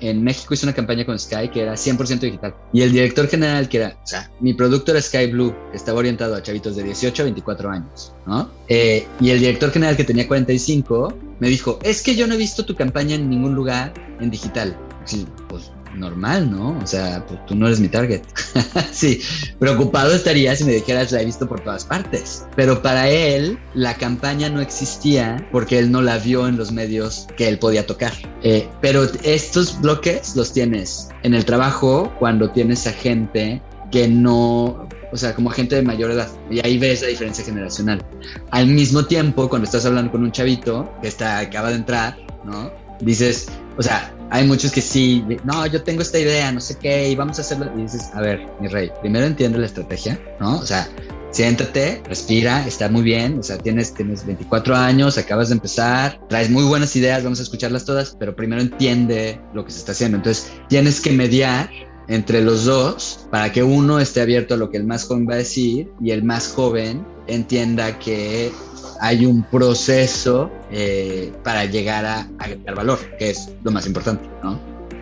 en 0.00 0.22
México 0.22 0.54
hice 0.54 0.66
una 0.66 0.74
campaña 0.74 1.04
con 1.04 1.18
Sky 1.18 1.48
que 1.48 1.62
era 1.62 1.74
100% 1.74 2.20
digital. 2.20 2.54
Y 2.72 2.82
el 2.82 2.92
director 2.92 3.28
general, 3.28 3.68
que 3.68 3.78
era, 3.78 3.98
o 4.02 4.06
sea, 4.06 4.30
mi 4.40 4.54
producto 4.54 4.92
era 4.92 5.00
Sky 5.00 5.26
Blue, 5.26 5.54
que 5.70 5.76
estaba 5.76 5.98
orientado 5.98 6.34
a 6.34 6.42
chavitos 6.42 6.76
de 6.76 6.82
18 6.84 7.22
a 7.22 7.24
24 7.24 7.70
años, 7.70 8.12
¿no? 8.26 8.50
Eh, 8.68 9.06
y 9.20 9.30
el 9.30 9.40
director 9.40 9.70
general, 9.70 9.96
que 9.96 10.04
tenía 10.04 10.26
45, 10.26 11.16
me 11.40 11.48
dijo, 11.48 11.78
es 11.82 12.02
que 12.02 12.14
yo 12.14 12.26
no 12.26 12.34
he 12.34 12.38
visto 12.38 12.64
tu 12.64 12.74
campaña 12.74 13.14
en 13.14 13.28
ningún 13.28 13.54
lugar 13.54 13.92
en 14.20 14.30
digital. 14.30 14.76
Pues 15.48 15.70
normal, 15.96 16.50
¿no? 16.50 16.78
O 16.82 16.86
sea, 16.86 17.24
pues 17.26 17.44
tú 17.46 17.54
no 17.54 17.66
eres 17.66 17.80
mi 17.80 17.88
target. 17.88 18.22
sí, 18.92 19.20
preocupado 19.58 20.14
estaría 20.14 20.54
si 20.54 20.64
me 20.64 20.72
dijeras 20.72 21.12
la 21.12 21.22
he 21.22 21.24
visto 21.24 21.46
por 21.48 21.60
todas 21.60 21.84
partes. 21.84 22.44
Pero 22.56 22.82
para 22.82 23.08
él, 23.08 23.58
la 23.74 23.94
campaña 23.94 24.48
no 24.48 24.60
existía 24.60 25.46
porque 25.52 25.78
él 25.78 25.90
no 25.90 26.02
la 26.02 26.18
vio 26.18 26.46
en 26.48 26.56
los 26.56 26.72
medios 26.72 27.26
que 27.36 27.48
él 27.48 27.58
podía 27.58 27.86
tocar. 27.86 28.12
Eh, 28.42 28.68
pero 28.80 29.04
estos 29.22 29.80
bloques 29.80 30.36
los 30.36 30.52
tienes 30.52 31.08
en 31.22 31.34
el 31.34 31.44
trabajo 31.44 32.12
cuando 32.18 32.50
tienes 32.50 32.86
a 32.86 32.92
gente 32.92 33.62
que 33.90 34.08
no, 34.08 34.88
o 35.12 35.16
sea, 35.16 35.34
como 35.34 35.50
gente 35.50 35.76
de 35.76 35.82
mayor 35.82 36.10
edad. 36.10 36.28
Y 36.50 36.64
ahí 36.64 36.78
ves 36.78 37.02
la 37.02 37.08
diferencia 37.08 37.44
generacional. 37.44 38.04
Al 38.50 38.66
mismo 38.66 39.04
tiempo, 39.04 39.48
cuando 39.48 39.64
estás 39.64 39.86
hablando 39.86 40.12
con 40.12 40.22
un 40.22 40.32
chavito 40.32 40.92
que 41.00 41.08
está, 41.08 41.38
acaba 41.38 41.70
de 41.70 41.76
entrar, 41.76 42.16
¿no? 42.44 42.70
Dices, 43.00 43.48
o 43.76 43.82
sea, 43.82 44.12
hay 44.30 44.46
muchos 44.46 44.72
que 44.72 44.80
sí, 44.80 45.24
no, 45.44 45.66
yo 45.66 45.82
tengo 45.82 46.02
esta 46.02 46.18
idea, 46.18 46.50
no 46.52 46.60
sé 46.60 46.76
qué, 46.78 47.10
y 47.10 47.14
vamos 47.14 47.38
a 47.38 47.42
hacerlo. 47.42 47.70
Y 47.76 47.82
dices, 47.82 48.10
a 48.14 48.20
ver, 48.20 48.46
mi 48.60 48.68
rey, 48.68 48.90
primero 49.00 49.26
entiende 49.26 49.58
la 49.58 49.66
estrategia, 49.66 50.18
¿no? 50.40 50.58
O 50.58 50.66
sea, 50.66 50.88
siéntate, 51.30 52.02
respira, 52.08 52.66
está 52.66 52.88
muy 52.88 53.02
bien, 53.02 53.38
o 53.38 53.42
sea, 53.42 53.58
tienes, 53.58 53.92
tienes 53.94 54.24
24 54.24 54.74
años, 54.74 55.18
acabas 55.18 55.48
de 55.48 55.54
empezar, 55.56 56.18
traes 56.28 56.50
muy 56.50 56.64
buenas 56.64 56.96
ideas, 56.96 57.22
vamos 57.22 57.40
a 57.40 57.42
escucharlas 57.42 57.84
todas, 57.84 58.16
pero 58.18 58.34
primero 58.34 58.62
entiende 58.62 59.40
lo 59.52 59.64
que 59.64 59.70
se 59.70 59.78
está 59.78 59.92
haciendo. 59.92 60.16
Entonces, 60.16 60.50
tienes 60.68 61.00
que 61.00 61.12
mediar 61.12 61.68
entre 62.08 62.40
los 62.40 62.64
dos 62.64 63.26
para 63.30 63.52
que 63.52 63.62
uno 63.62 63.98
esté 63.98 64.20
abierto 64.20 64.54
a 64.54 64.56
lo 64.56 64.70
que 64.70 64.76
el 64.76 64.84
más 64.84 65.04
joven 65.04 65.26
va 65.28 65.34
a 65.34 65.38
decir 65.38 65.90
y 66.00 66.12
el 66.12 66.22
más 66.24 66.48
joven 66.48 67.04
entienda 67.26 67.98
que 67.98 68.52
hay 69.00 69.26
un 69.26 69.42
proceso 69.42 70.50
eh, 70.70 71.32
para 71.42 71.64
llegar 71.64 72.04
a 72.04 72.28
agregar 72.38 72.74
valor, 72.74 72.98
que 73.18 73.30
es 73.30 73.50
lo 73.62 73.70
más 73.70 73.86
importante, 73.86 74.28
¿no? 74.42 74.58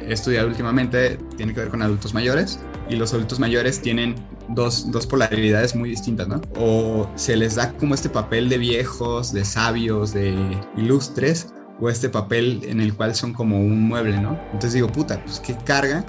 He 0.06 0.12
estudiado 0.12 0.48
últimamente, 0.48 1.18
tiene 1.36 1.54
que 1.54 1.60
ver 1.60 1.70
con 1.70 1.82
adultos 1.82 2.12
mayores, 2.12 2.60
y 2.90 2.96
los 2.96 3.14
adultos 3.14 3.38
mayores 3.38 3.80
tienen 3.80 4.14
dos, 4.50 4.90
dos, 4.90 5.06
polaridades 5.06 5.74
muy 5.74 5.90
distintas, 5.90 6.28
¿no? 6.28 6.42
O 6.56 7.10
se 7.14 7.36
les 7.36 7.54
da 7.54 7.72
como 7.72 7.94
este 7.94 8.10
papel 8.10 8.48
de 8.48 8.58
viejos, 8.58 9.32
de 9.32 9.44
sabios, 9.44 10.12
de 10.12 10.34
ilustres, 10.76 11.54
o 11.80 11.88
este 11.90 12.08
papel 12.08 12.62
en 12.64 12.80
el 12.80 12.94
cual 12.94 13.14
son 13.14 13.32
como 13.32 13.58
un 13.58 13.88
mueble, 13.88 14.20
¿no? 14.20 14.38
Entonces 14.46 14.74
digo, 14.74 14.88
puta, 14.88 15.22
pues 15.24 15.40
qué 15.40 15.56
carga 15.64 16.04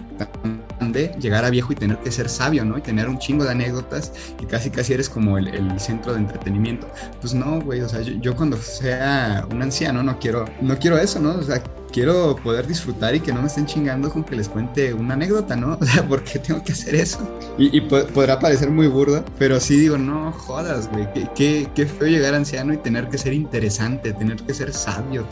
de 0.80 1.08
llegar 1.20 1.46
a 1.46 1.50
viejo 1.50 1.74
y 1.74 1.76
tener 1.76 1.98
que 2.00 2.12
ser 2.12 2.30
sabio, 2.30 2.64
¿no? 2.66 2.78
Y 2.78 2.82
tener 2.82 3.10
un 3.10 3.18
chingo 3.18 3.44
de 3.44 3.52
anécdotas 3.52 4.12
y 4.42 4.46
casi 4.46 4.70
casi 4.70 4.94
eres 4.94 5.10
como 5.10 5.38
el, 5.38 5.48
el 5.48 5.80
centro 5.80 6.14
de 6.14 6.20
entretenimiento. 6.20 6.88
Pues 7.22 7.34
no, 7.34 7.60
güey, 7.62 7.82
o 7.82 7.90
sea, 7.90 8.02
yo, 8.02 8.14
yo, 8.14 8.36
cuando 8.36 8.58
sea 8.58 9.46
un 9.52 9.62
anciano 9.62 10.04
no 10.04 10.20
quiero, 10.20 10.46
no 10.62 10.78
quiero 10.78 10.98
eso, 10.98 11.20
¿no? 11.20 11.36
O 11.36 11.44
sea, 11.44 11.62
quiero 11.96 12.36
poder 12.36 12.68
disfrutar 12.68 13.16
y 13.16 13.22
que 13.22 13.32
no 13.32 13.40
me 13.40 13.48
estén 13.48 13.66
chingando 13.66 14.12
con 14.12 14.26
que 14.26 14.36
les 14.36 14.50
cuente 14.50 14.94
una 14.94 15.14
anécdota, 15.14 15.56
¿no? 15.56 15.78
O 15.86 15.86
sea, 15.86 16.06
¿por 16.06 16.24
qué 16.26 16.40
tengo 16.40 16.62
que 16.62 16.74
hacer 16.74 16.94
eso? 16.94 17.20
Y, 17.58 17.78
y 17.78 17.82
podrá 17.82 18.38
parecer 18.38 18.70
muy 18.70 18.88
burdo, 18.88 19.24
pero 19.40 19.62
sí 19.62 19.78
digo, 19.78 19.98
no 19.98 20.34
jodas, 20.34 20.90
güey, 20.92 21.08
qué, 21.36 21.70
qué, 21.74 21.86
feo 21.86 22.08
llegar 22.08 22.34
anciano 22.34 22.74
y 22.74 22.78
tener 22.78 23.08
que 23.08 23.18
ser 23.18 23.34
interesante, 23.34 24.12
tener 24.12 24.36
que 24.44 24.54
ser 24.54 24.74
sabio. 24.74 25.26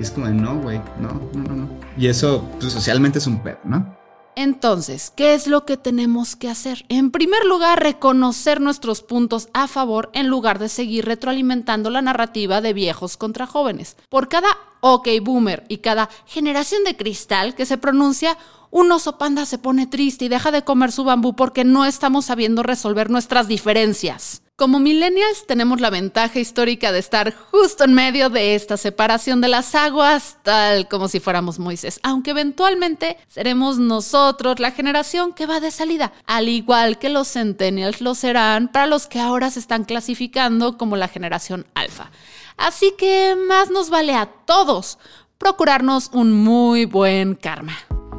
Es 0.00 0.10
como, 0.10 0.28
no, 0.28 0.58
güey, 0.62 0.80
no, 0.98 1.20
no, 1.34 1.42
no, 1.42 1.54
no. 1.54 1.68
Y 1.98 2.06
eso, 2.06 2.48
pues 2.60 2.72
socialmente 2.72 3.18
es 3.18 3.26
un 3.26 3.42
pedo, 3.42 3.58
¿no? 3.64 4.05
Entonces, 4.38 5.14
¿qué 5.16 5.32
es 5.32 5.46
lo 5.46 5.64
que 5.64 5.78
tenemos 5.78 6.36
que 6.36 6.50
hacer? 6.50 6.84
En 6.90 7.10
primer 7.10 7.46
lugar, 7.46 7.82
reconocer 7.82 8.60
nuestros 8.60 9.00
puntos 9.00 9.48
a 9.54 9.66
favor 9.66 10.10
en 10.12 10.28
lugar 10.28 10.58
de 10.58 10.68
seguir 10.68 11.06
retroalimentando 11.06 11.88
la 11.88 12.02
narrativa 12.02 12.60
de 12.60 12.74
viejos 12.74 13.16
contra 13.16 13.46
jóvenes. 13.46 13.96
Por 14.10 14.28
cada 14.28 14.48
OK 14.82 15.08
Boomer 15.22 15.64
y 15.70 15.78
cada 15.78 16.10
generación 16.26 16.84
de 16.84 16.98
cristal 16.98 17.54
que 17.54 17.64
se 17.64 17.78
pronuncia, 17.78 18.36
un 18.70 18.92
oso 18.92 19.16
panda 19.16 19.46
se 19.46 19.56
pone 19.56 19.86
triste 19.86 20.26
y 20.26 20.28
deja 20.28 20.50
de 20.50 20.64
comer 20.64 20.92
su 20.92 21.04
bambú 21.04 21.34
porque 21.34 21.64
no 21.64 21.86
estamos 21.86 22.26
sabiendo 22.26 22.62
resolver 22.62 23.08
nuestras 23.08 23.48
diferencias. 23.48 24.42
Como 24.58 24.80
millennials 24.80 25.46
tenemos 25.46 25.82
la 25.82 25.90
ventaja 25.90 26.38
histórica 26.38 26.90
de 26.90 26.98
estar 26.98 27.34
justo 27.34 27.84
en 27.84 27.92
medio 27.92 28.30
de 28.30 28.54
esta 28.54 28.78
separación 28.78 29.42
de 29.42 29.48
las 29.48 29.74
aguas, 29.74 30.38
tal 30.42 30.88
como 30.88 31.08
si 31.08 31.20
fuéramos 31.20 31.58
Moisés, 31.58 32.00
aunque 32.02 32.30
eventualmente 32.30 33.18
seremos 33.28 33.76
nosotros 33.76 34.58
la 34.58 34.70
generación 34.70 35.34
que 35.34 35.44
va 35.44 35.60
de 35.60 35.70
salida, 35.70 36.14
al 36.24 36.48
igual 36.48 36.98
que 36.98 37.10
los 37.10 37.28
centennials 37.28 38.00
lo 38.00 38.14
serán 38.14 38.68
para 38.68 38.86
los 38.86 39.06
que 39.06 39.20
ahora 39.20 39.50
se 39.50 39.58
están 39.58 39.84
clasificando 39.84 40.78
como 40.78 40.96
la 40.96 41.08
generación 41.08 41.66
alfa. 41.74 42.10
Así 42.56 42.94
que 42.96 43.36
más 43.36 43.68
nos 43.68 43.90
vale 43.90 44.14
a 44.14 44.24
todos 44.24 44.98
procurarnos 45.36 46.08
un 46.14 46.32
muy 46.32 46.86
buen 46.86 47.34
karma 47.34 47.76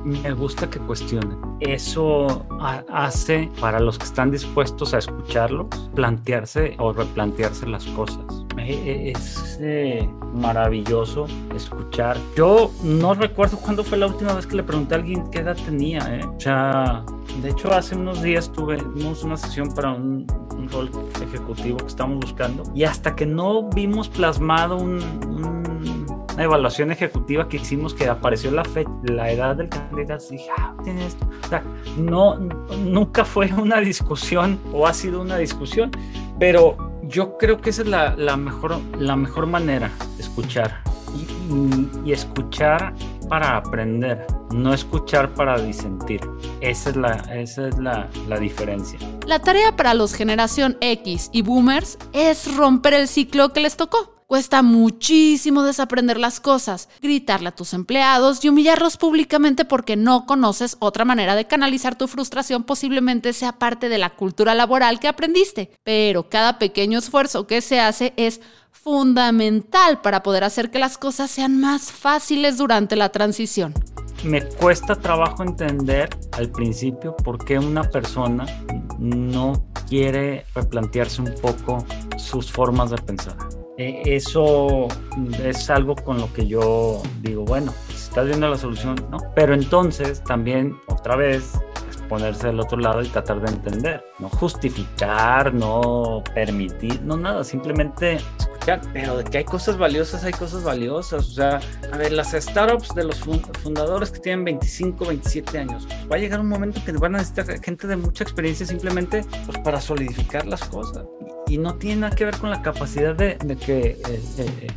me 0.07 0.31
gusta 0.31 0.69
que 0.69 0.79
cuestionen. 0.79 1.37
Eso 1.59 2.45
hace 2.89 3.49
para 3.59 3.79
los 3.79 3.97
que 3.97 4.05
están 4.05 4.31
dispuestos 4.31 4.93
a 4.93 4.99
escucharlos, 4.99 5.67
plantearse 5.95 6.75
o 6.79 6.93
replantearse 6.93 7.67
las 7.67 7.85
cosas. 7.87 8.23
E, 8.57 9.11
es 9.11 9.57
eh, 9.61 10.07
maravilloso 10.33 11.25
escuchar. 11.55 12.17
Yo 12.35 12.71
no 12.83 13.13
recuerdo 13.13 13.57
cuándo 13.57 13.83
fue 13.83 13.97
la 13.97 14.07
última 14.07 14.33
vez 14.33 14.47
que 14.47 14.55
le 14.55 14.63
pregunté 14.63 14.95
a 14.95 14.97
alguien 14.97 15.29
qué 15.29 15.39
edad 15.39 15.57
tenía. 15.65 15.99
¿eh? 16.09 16.25
O 16.25 16.39
sea, 16.39 17.03
de 17.41 17.49
hecho, 17.49 17.73
hace 17.73 17.95
unos 17.95 18.21
días 18.21 18.51
tuvimos 18.51 19.23
una 19.23 19.37
sesión 19.37 19.73
para 19.73 19.91
un, 19.91 20.25
un 20.57 20.69
rol 20.69 20.89
ejecutivo 21.21 21.77
que 21.77 21.87
estamos 21.87 22.19
buscando 22.19 22.63
y 22.73 22.83
hasta 22.83 23.15
que 23.15 23.25
no 23.25 23.69
vimos 23.69 24.09
plasmado 24.09 24.77
un, 24.77 25.01
un 25.27 25.46
una 26.37 26.43
evaluación 26.43 26.91
ejecutiva 26.91 27.49
que 27.49 27.57
hicimos 27.57 27.95
que 27.95 28.07
apareció 28.07 28.51
la, 28.51 28.63
fe, 28.63 28.85
la 29.01 29.31
edad 29.31 29.55
del 29.55 29.69
candidato 29.69 30.23
dije, 30.29 30.47
ah, 30.55 30.71
tiene 30.83 31.07
esto. 31.07 31.27
O 31.43 31.47
sea, 31.47 31.63
no, 31.97 32.35
nunca 32.35 33.25
fue 33.25 33.51
una 33.57 33.79
discusión 33.79 34.59
o 34.71 34.85
ha 34.85 34.93
sido 34.93 35.19
una 35.19 35.37
discusión, 35.37 35.89
pero 36.39 36.77
yo 37.01 37.39
creo 37.39 37.59
que 37.59 37.71
esa 37.71 37.81
es 37.81 37.87
la, 37.87 38.15
la 38.15 38.37
mejor, 38.37 38.79
la 38.99 39.15
mejor 39.15 39.47
manera 39.47 39.89
escuchar 40.19 40.83
y, 41.15 42.07
y, 42.07 42.11
escuchar 42.11 42.93
para 43.27 43.57
aprender, 43.57 44.27
no 44.51 44.75
escuchar 44.75 45.33
para 45.33 45.59
disentir. 45.59 46.21
Esa 46.61 46.91
es, 46.91 46.95
la, 46.97 47.13
esa 47.33 47.67
es 47.69 47.79
la, 47.79 48.07
la 48.27 48.37
diferencia. 48.37 48.99
La 49.25 49.39
tarea 49.39 49.75
para 49.75 49.95
los 49.95 50.13
generación 50.13 50.77
X 50.81 51.31
y 51.33 51.41
boomers 51.41 51.97
es 52.13 52.55
romper 52.55 52.93
el 52.93 53.07
ciclo 53.07 53.53
que 53.53 53.61
les 53.61 53.75
tocó 53.75 54.16
Cuesta 54.27 54.61
muchísimo 54.61 55.63
desaprender 55.63 56.19
las 56.19 56.41
cosas, 56.41 56.89
gritarle 57.01 57.47
a 57.47 57.55
tus 57.55 57.73
empleados 57.73 58.43
y 58.43 58.49
humillarlos 58.49 58.97
públicamente 58.97 59.63
porque 59.63 59.95
no 59.95 60.25
conoces 60.25 60.75
otra 60.79 61.05
manera 61.05 61.33
de 61.33 61.47
canalizar 61.47 61.97
tu 61.97 62.09
frustración 62.09 62.65
posiblemente 62.65 63.31
sea 63.31 63.53
parte 63.53 63.87
de 63.87 63.97
la 63.97 64.09
cultura 64.09 64.53
laboral 64.53 64.99
que 64.99 65.07
aprendiste. 65.07 65.71
Pero 65.81 66.27
cada 66.27 66.59
pequeño 66.59 66.99
esfuerzo 66.99 67.47
que 67.47 67.61
se 67.61 67.79
hace 67.79 68.13
es 68.17 68.41
fundamental 68.69 70.01
para 70.01 70.23
poder 70.23 70.43
hacer 70.43 70.71
que 70.71 70.79
las 70.79 70.97
cosas 70.97 71.31
sean 71.31 71.61
más 71.61 71.89
fáciles 71.93 72.57
durante 72.57 72.97
la 72.97 73.13
transición. 73.13 73.73
Me 74.25 74.43
cuesta 74.43 74.95
trabajo 74.95 75.43
entender 75.43 76.09
al 76.33 76.51
principio 76.51 77.15
por 77.15 77.45
qué 77.45 77.59
una 77.59 77.83
persona 77.83 78.45
no 78.99 79.53
quiere 79.87 80.45
replantearse 80.53 81.21
un 81.21 81.33
poco 81.41 81.85
sus 82.17 82.51
formas 82.51 82.89
de 82.89 82.97
pensar. 82.97 83.37
Eh, 83.77 84.01
eso 84.05 84.87
es 85.43 85.69
algo 85.69 85.95
con 85.95 86.17
lo 86.17 86.33
que 86.33 86.47
yo 86.47 87.03
digo, 87.21 87.45
bueno, 87.45 87.73
estás 87.93 88.25
viendo 88.25 88.49
la 88.49 88.57
solución, 88.57 88.95
¿no? 89.11 89.17
Pero 89.35 89.53
entonces 89.53 90.23
también, 90.23 90.75
otra 90.87 91.15
vez, 91.15 91.53
ponerse 92.07 92.47
del 92.47 92.59
otro 92.59 92.77
lado 92.77 93.01
y 93.01 93.07
tratar 93.07 93.41
de 93.41 93.51
entender, 93.51 94.03
no 94.19 94.29
justificar, 94.29 95.53
no 95.53 96.23
permitir, 96.33 97.01
no 97.03 97.17
nada, 97.17 97.43
simplemente 97.43 98.17
escuchar, 98.37 98.81
pero 98.93 99.17
de 99.17 99.23
que 99.23 99.39
hay 99.39 99.43
cosas 99.43 99.77
valiosas, 99.77 100.23
hay 100.23 100.33
cosas 100.33 100.63
valiosas, 100.63 101.27
o 101.27 101.31
sea, 101.31 101.59
a 101.91 101.97
ver, 101.97 102.11
las 102.11 102.31
startups 102.31 102.93
de 102.95 103.03
los 103.03 103.19
fundadores 103.19 104.11
que 104.11 104.19
tienen 104.19 104.45
25, 104.45 105.05
27 105.05 105.59
años, 105.59 105.87
va 106.11 106.15
a 106.15 106.19
llegar 106.19 106.39
un 106.39 106.49
momento 106.49 106.81
que 106.85 106.91
van 106.93 107.15
a 107.15 107.19
necesitar 107.19 107.61
gente 107.63 107.87
de 107.87 107.97
mucha 107.97 108.23
experiencia 108.23 108.65
simplemente 108.65 109.25
pues, 109.45 109.57
para 109.59 109.79
solidificar 109.81 110.45
las 110.45 110.63
cosas. 110.63 111.05
Y 111.47 111.57
no 111.57 111.75
tiene 111.75 112.01
nada 112.01 112.15
que 112.15 112.25
ver 112.25 112.35
con 112.37 112.49
la 112.49 112.61
capacidad 112.61 113.15
de, 113.15 113.37
que 113.65 113.97
el, 114.05 114.71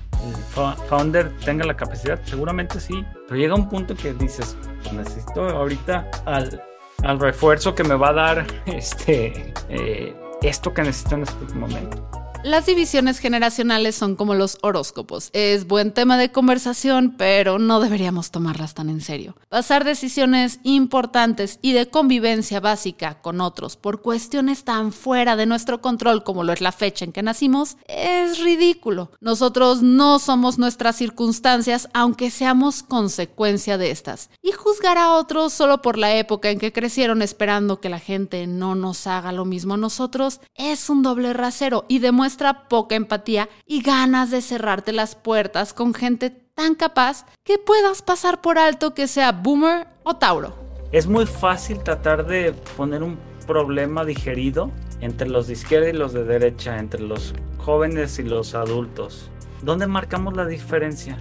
founder 0.88 1.32
tenga 1.44 1.64
la 1.64 1.76
capacidad, 1.76 2.20
seguramente 2.24 2.78
sí, 2.78 3.04
pero 3.26 3.40
llega 3.40 3.54
un 3.54 3.68
punto 3.68 3.94
que 3.96 4.12
dices, 4.14 4.56
pues 4.82 4.92
necesito 4.92 5.48
ahorita 5.48 6.08
al, 6.26 6.62
al, 7.02 7.18
refuerzo 7.18 7.74
que 7.74 7.84
me 7.84 7.94
va 7.94 8.10
a 8.10 8.12
dar 8.12 8.46
este, 8.66 9.52
eh, 9.68 10.14
esto 10.42 10.72
que 10.72 10.82
necesito 10.82 11.16
en 11.16 11.22
este 11.22 11.54
momento. 11.54 12.19
Las 12.42 12.64
divisiones 12.64 13.18
generacionales 13.18 13.94
son 13.96 14.16
como 14.16 14.34
los 14.34 14.56
horóscopos. 14.62 15.28
Es 15.34 15.66
buen 15.66 15.92
tema 15.92 16.16
de 16.16 16.32
conversación, 16.32 17.16
pero 17.18 17.58
no 17.58 17.80
deberíamos 17.80 18.30
tomarlas 18.30 18.72
tan 18.72 18.88
en 18.88 19.02
serio. 19.02 19.36
Pasar 19.50 19.84
decisiones 19.84 20.58
importantes 20.62 21.58
y 21.60 21.72
de 21.72 21.90
convivencia 21.90 22.58
básica 22.58 23.20
con 23.20 23.42
otros 23.42 23.76
por 23.76 24.00
cuestiones 24.00 24.64
tan 24.64 24.94
fuera 24.94 25.36
de 25.36 25.44
nuestro 25.44 25.82
control 25.82 26.24
como 26.24 26.42
lo 26.42 26.54
es 26.54 26.62
la 26.62 26.72
fecha 26.72 27.04
en 27.04 27.12
que 27.12 27.22
nacimos 27.22 27.76
es 27.86 28.38
ridículo. 28.38 29.10
Nosotros 29.20 29.82
no 29.82 30.18
somos 30.18 30.58
nuestras 30.58 30.96
circunstancias, 30.96 31.90
aunque 31.92 32.30
seamos 32.30 32.82
consecuencia 32.82 33.76
de 33.76 33.90
estas. 33.90 34.30
Y 34.42 34.52
juzgar 34.52 34.96
a 34.96 35.12
otros 35.12 35.52
solo 35.52 35.82
por 35.82 35.98
la 35.98 36.14
época 36.14 36.48
en 36.48 36.58
que 36.58 36.72
crecieron 36.72 37.20
esperando 37.20 37.82
que 37.82 37.90
la 37.90 37.98
gente 37.98 38.46
no 38.46 38.74
nos 38.74 39.06
haga 39.06 39.30
lo 39.30 39.44
mismo 39.44 39.74
a 39.74 39.76
nosotros 39.76 40.40
es 40.54 40.88
un 40.88 41.02
doble 41.02 41.34
rasero 41.34 41.84
y 41.86 41.98
demuestra 41.98 42.29
poca 42.68 42.94
empatía 42.94 43.48
y 43.66 43.82
ganas 43.82 44.30
de 44.30 44.42
cerrarte 44.42 44.92
las 44.92 45.14
puertas 45.14 45.72
con 45.72 45.94
gente 45.94 46.30
tan 46.30 46.74
capaz 46.74 47.26
que 47.44 47.58
puedas 47.58 48.02
pasar 48.02 48.40
por 48.40 48.58
alto 48.58 48.94
que 48.94 49.06
sea 49.06 49.32
boomer 49.32 49.86
o 50.02 50.16
Tauro. 50.16 50.54
Es 50.92 51.06
muy 51.06 51.26
fácil 51.26 51.82
tratar 51.82 52.26
de 52.26 52.52
poner 52.76 53.02
un 53.02 53.18
problema 53.46 54.04
digerido 54.04 54.70
entre 55.00 55.28
los 55.28 55.46
de 55.46 55.54
izquierda 55.54 55.88
y 55.88 55.92
los 55.92 56.12
de 56.12 56.24
derecha, 56.24 56.78
entre 56.78 57.00
los 57.00 57.34
jóvenes 57.58 58.18
y 58.18 58.24
los 58.24 58.54
adultos. 58.54 59.30
¿Dónde 59.62 59.86
marcamos 59.86 60.36
la 60.36 60.46
diferencia? 60.46 61.16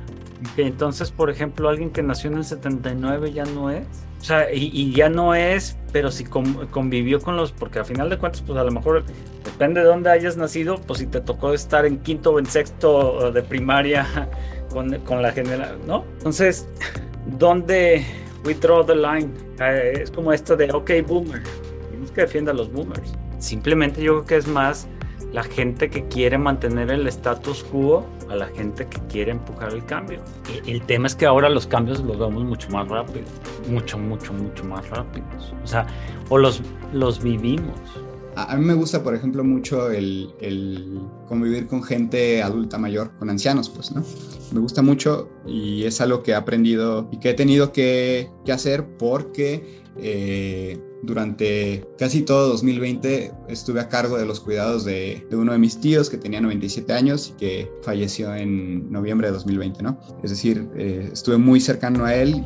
Que 0.56 0.65
entonces, 0.65 1.12
por 1.12 1.30
ejemplo, 1.30 1.69
alguien 1.69 1.91
que 1.91 2.04
nació 2.04 2.30
en 2.32 2.38
el 2.38 2.45
79 2.45 3.32
ya 3.34 3.45
no 3.45 3.69
es. 3.69 3.88
O 4.19 4.23
sea, 4.23 4.53
y, 4.53 4.91
ya 4.91 5.10
no 5.10 5.34
es, 5.34 5.77
pero 5.93 6.12
si 6.12 6.25
convivió 6.25 7.21
con 7.21 7.38
los, 7.38 7.53
porque 7.53 7.79
al 7.79 7.86
final 7.86 8.10
de 8.10 8.17
cuentas, 8.17 8.41
pues 8.45 8.60
a 8.60 8.63
lo 8.63 8.71
mejor 8.71 9.05
depende 9.45 9.79
de 9.79 9.86
dónde 9.86 10.10
hayas 10.10 10.36
nacido, 10.36 10.75
pues 10.75 10.99
si 10.99 11.08
te 11.08 11.21
tocó 11.21 11.53
estar 11.53 11.86
en 11.86 11.99
quinto 11.99 12.34
o 12.34 12.39
en 12.39 12.45
sexto 12.45 13.32
de 13.32 13.41
primaria 13.41 14.05
con, 14.73 14.99
con 14.99 15.21
la 15.21 15.32
general, 15.32 15.77
¿no? 15.88 16.03
Entonces, 16.17 16.67
¿dónde 17.38 18.05
we 18.45 18.53
draw 18.53 18.86
the 18.86 18.95
line? 18.95 19.29
Eh, 19.62 20.01
es 20.03 20.12
como 20.12 20.34
esto 20.34 20.58
de, 20.58 20.69
ok, 20.71 20.91
boomer, 21.08 21.41
tenemos 21.89 22.12
que 22.12 22.21
defender 22.21 22.53
a 22.53 22.58
los 22.58 22.71
boomers. 22.71 23.13
Simplemente 23.39 24.03
yo 24.03 24.15
creo 24.15 24.25
que 24.25 24.36
es 24.36 24.47
más 24.47 24.88
la 25.34 25.43
gente 25.43 25.89
que 25.89 26.08
quiere 26.08 26.38
mantener 26.38 26.89
el 26.91 27.08
status 27.08 27.63
quo 27.63 28.05
a 28.29 28.36
la 28.36 28.47
gente 28.47 28.88
que 28.88 28.99
quiere 29.08 29.32
empujar 29.32 29.73
el 29.73 29.86
cambio. 29.86 30.19
El 30.65 30.82
tema 30.84 31.08
es 31.08 31.15
que 31.15 31.25
ahora 31.25 31.49
los 31.49 31.67
cambios 31.67 31.99
los 32.01 32.17
vemos 32.17 32.43
mucho 32.43 32.69
más 32.69 32.88
rápido, 32.88 33.25
mucho, 33.69 33.97
mucho, 33.97 34.34
mucho 34.34 34.63
más 34.65 34.88
rápidos. 34.89 35.53
O 35.63 35.67
sea, 35.67 35.86
o 36.29 36.38
los, 36.38 36.62
los 36.93 37.21
vivimos. 37.21 37.79
A, 38.36 38.55
mí 38.55 38.63
me 38.63 38.73
gusta, 38.73 39.03
por 39.03 39.13
ejemplo, 39.15 39.43
mucho 39.43 39.91
el, 39.91 40.34
el, 40.39 41.01
convivir 41.27 41.67
con 41.67 41.84
gente 41.84 42.41
adulta 42.41 42.77
mayor, 42.77 43.12
con 43.19 43.29
ancianos, 43.29 43.69
pues, 43.69 43.91
¿no? 43.91 44.03
Me 44.53 44.62
gusta 44.62 44.82
mucho 44.82 45.29
y 45.45 45.84
es 45.84 45.99
algo 45.99 46.23
que 46.23 46.32
he 46.32 46.36
aprendido 46.36 47.10
y 47.12 47.17
que 47.17 47.32
he 47.32 47.34
tenido 47.34 47.73
que, 47.73 48.29
que 48.45 48.51
hacer 48.51 48.86
porque 48.97 49.82
eh, 49.97 50.79
durante 51.04 51.86
casi 51.98 52.22
todo 52.22 52.50
2020 52.50 53.32
estuve 53.48 53.80
a 53.80 53.90
cargo 53.90 54.18
de 54.18 54.26
los 54.26 54.40
cuidados 54.40 54.86
de, 54.86 55.26
uno 55.32 55.52
de 55.52 55.58
mis 55.58 55.80
tíos 55.80 56.10
que 56.10 56.18
tenía 56.18 56.42
97 56.42 56.92
años 56.94 57.30
y 57.34 57.38
que 57.40 57.72
falleció 57.84 58.36
en 58.36 58.92
noviembre 58.92 59.28
de 59.28 59.34
2020, 59.34 59.84
¿no? 59.84 60.00
Es 60.24 60.32
decir, 60.32 60.68
eh, 60.76 61.10
estuve 61.12 61.38
muy 61.38 61.60
cercano 61.60 62.06
a 62.06 62.16
él 62.16 62.44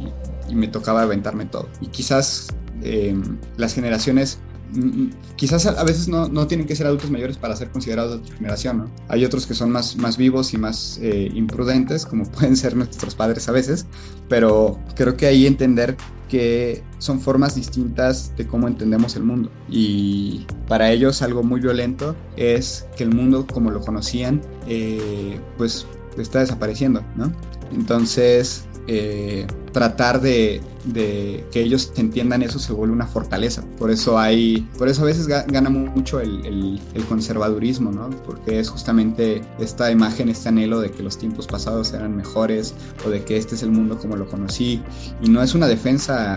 y, 0.50 0.54
me 0.54 0.68
tocaba 0.68 1.02
aventarme 1.02 1.46
todo. 1.46 1.68
Y 1.82 1.88
quizás 1.88 2.50
eh, 2.84 3.16
las 3.58 3.74
generaciones 3.74 4.40
Mm, 4.76 5.10
quizás 5.36 5.68
a 5.68 5.84
veces 5.84 6.08
no, 6.08 6.28
no, 6.28 6.48
tienen 6.48 6.66
que 6.66 6.76
ser 6.76 6.88
adultos 6.88 7.12
mayores 7.12 7.38
para 7.38 7.56
ser 7.56 7.70
considerados 7.70 8.12
de 8.12 8.18
otra 8.18 8.36
generación, 8.38 8.78
¿no? 8.80 8.92
Hay 9.08 9.24
otros 9.24 9.46
que 9.46 9.54
son 9.54 9.72
más, 9.72 9.96
más 9.98 10.18
vivos 10.18 10.54
y 10.54 10.58
más 10.58 11.00
eh, 11.02 11.30
imprudentes, 11.34 12.06
como 12.06 12.24
pueden 12.32 12.58
ser 12.58 12.76
nuestros 12.76 13.14
padres 13.14 13.48
a 13.50 13.52
veces, 13.52 13.86
pero 14.30 14.80
creo 14.96 15.16
que 15.16 15.28
ahí 15.28 15.46
entender 15.46 15.96
que 16.34 16.82
son 16.98 17.22
formas 17.22 17.54
distintas 17.54 18.36
de 18.36 18.48
cómo 18.48 18.68
entendemos 18.68 19.16
el 19.16 19.22
mundo. 19.22 19.52
Y 19.70 20.48
para 20.68 20.90
ellos 20.90 21.22
algo 21.22 21.44
muy 21.44 21.62
violento 21.62 22.16
es 22.38 22.88
que 22.98 23.04
el 23.04 23.14
mundo 23.14 23.46
como 23.46 23.70
lo 23.70 23.82
conocían, 23.82 24.42
eh, 24.68 25.40
pues 25.60 25.86
está 26.18 26.40
desapareciendo, 26.40 27.04
¿no? 27.16 27.32
Entonces, 27.72 28.66
eh, 28.88 29.46
tratar 29.74 30.22
de, 30.22 30.62
que 30.94 31.62
ellos 31.62 31.92
entiendan 31.98 32.44
eso 32.44 32.60
se 32.60 32.72
vuelve 32.72 32.94
una 32.94 33.08
fortaleza. 33.08 33.64
Por 33.78 33.92
eso 33.92 34.18
hay, 34.18 34.62
por 34.78 34.88
eso 34.88 35.02
a 35.02 35.06
veces 35.06 35.28
gana 35.28 35.70
mucho 35.70 36.22
el, 36.22 36.80
conservadurismo, 37.10 37.92
¿no? 37.92 38.10
Porque 38.26 38.60
es 38.60 38.70
justamente 38.70 39.42
esta 39.60 39.92
imagen, 39.92 40.30
este 40.30 40.50
anhelo 40.50 40.80
de 40.80 40.92
que 40.92 41.04
los 41.04 41.18
tiempos 41.18 41.48
pasados 41.48 41.94
eran 41.94 42.16
mejores 42.16 42.74
o 43.06 43.10
de 43.10 43.24
que 43.24 43.36
este 43.38 43.56
es 43.56 43.64
el 43.64 43.72
mundo 43.72 43.98
como 43.98 44.16
lo 44.16 44.28
conocí. 44.28 44.82
Y 45.22 45.30
no 45.30 45.42
es 45.42 45.54
una 45.54 45.68
defensa 45.68 46.36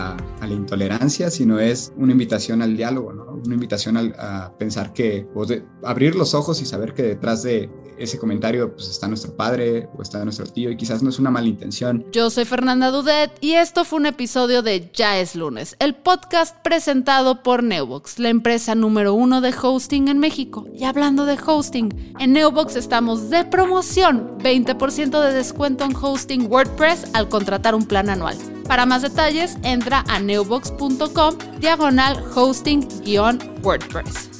a, 0.00 0.16
la 0.40 0.54
intolerancia, 0.54 1.30
sino 1.30 1.60
es 1.60 1.92
una 1.96 2.12
invitación 2.12 2.62
al 2.62 2.76
diálogo. 2.76 3.12
Una 3.44 3.54
invitación 3.54 3.96
a, 4.18 4.52
pensar 4.58 4.92
que, 4.92 5.26
o 5.34 5.44
abrir 5.84 6.14
los 6.16 6.34
ojos 6.34 6.60
y 6.60 6.66
saber 6.66 6.94
que 6.94 7.02
detrás 7.02 7.42
de 7.42 7.70
ese 8.00 8.18
comentario 8.18 8.74
pues 8.74 8.88
está 8.88 9.08
nuestro 9.08 9.36
padre 9.36 9.88
o 9.96 10.02
está 10.02 10.24
nuestro 10.24 10.46
tío 10.46 10.70
y 10.70 10.76
quizás 10.76 11.02
no 11.02 11.10
es 11.10 11.18
una 11.18 11.30
mala 11.30 11.46
intención. 11.46 12.04
Yo 12.12 12.30
soy 12.30 12.44
Fernanda 12.44 12.90
Dudet 12.90 13.32
y 13.40 13.52
esto 13.52 13.84
fue 13.84 13.98
un 13.98 14.06
episodio 14.06 14.62
de 14.62 14.90
Ya 14.92 15.18
es 15.18 15.36
lunes, 15.36 15.76
el 15.78 15.94
podcast 15.94 16.56
presentado 16.62 17.42
por 17.42 17.62
Neubox, 17.62 18.18
la 18.18 18.30
empresa 18.30 18.74
número 18.74 19.14
uno 19.14 19.40
de 19.40 19.54
hosting 19.60 20.08
en 20.08 20.18
México. 20.18 20.66
Y 20.74 20.84
hablando 20.84 21.26
de 21.26 21.38
hosting, 21.44 22.14
en 22.18 22.32
Neubox 22.32 22.76
estamos 22.76 23.30
de 23.30 23.44
promoción, 23.44 24.38
20% 24.38 25.22
de 25.22 25.34
descuento 25.34 25.84
en 25.84 25.94
hosting 25.94 26.50
WordPress 26.50 27.06
al 27.12 27.28
contratar 27.28 27.74
un 27.74 27.86
plan 27.86 28.08
anual. 28.08 28.36
Para 28.66 28.86
más 28.86 29.02
detalles, 29.02 29.58
entra 29.64 30.04
a 30.08 30.20
neubox.com 30.20 31.36
diagonal 31.58 32.24
hosting-WordPress. 32.34 34.39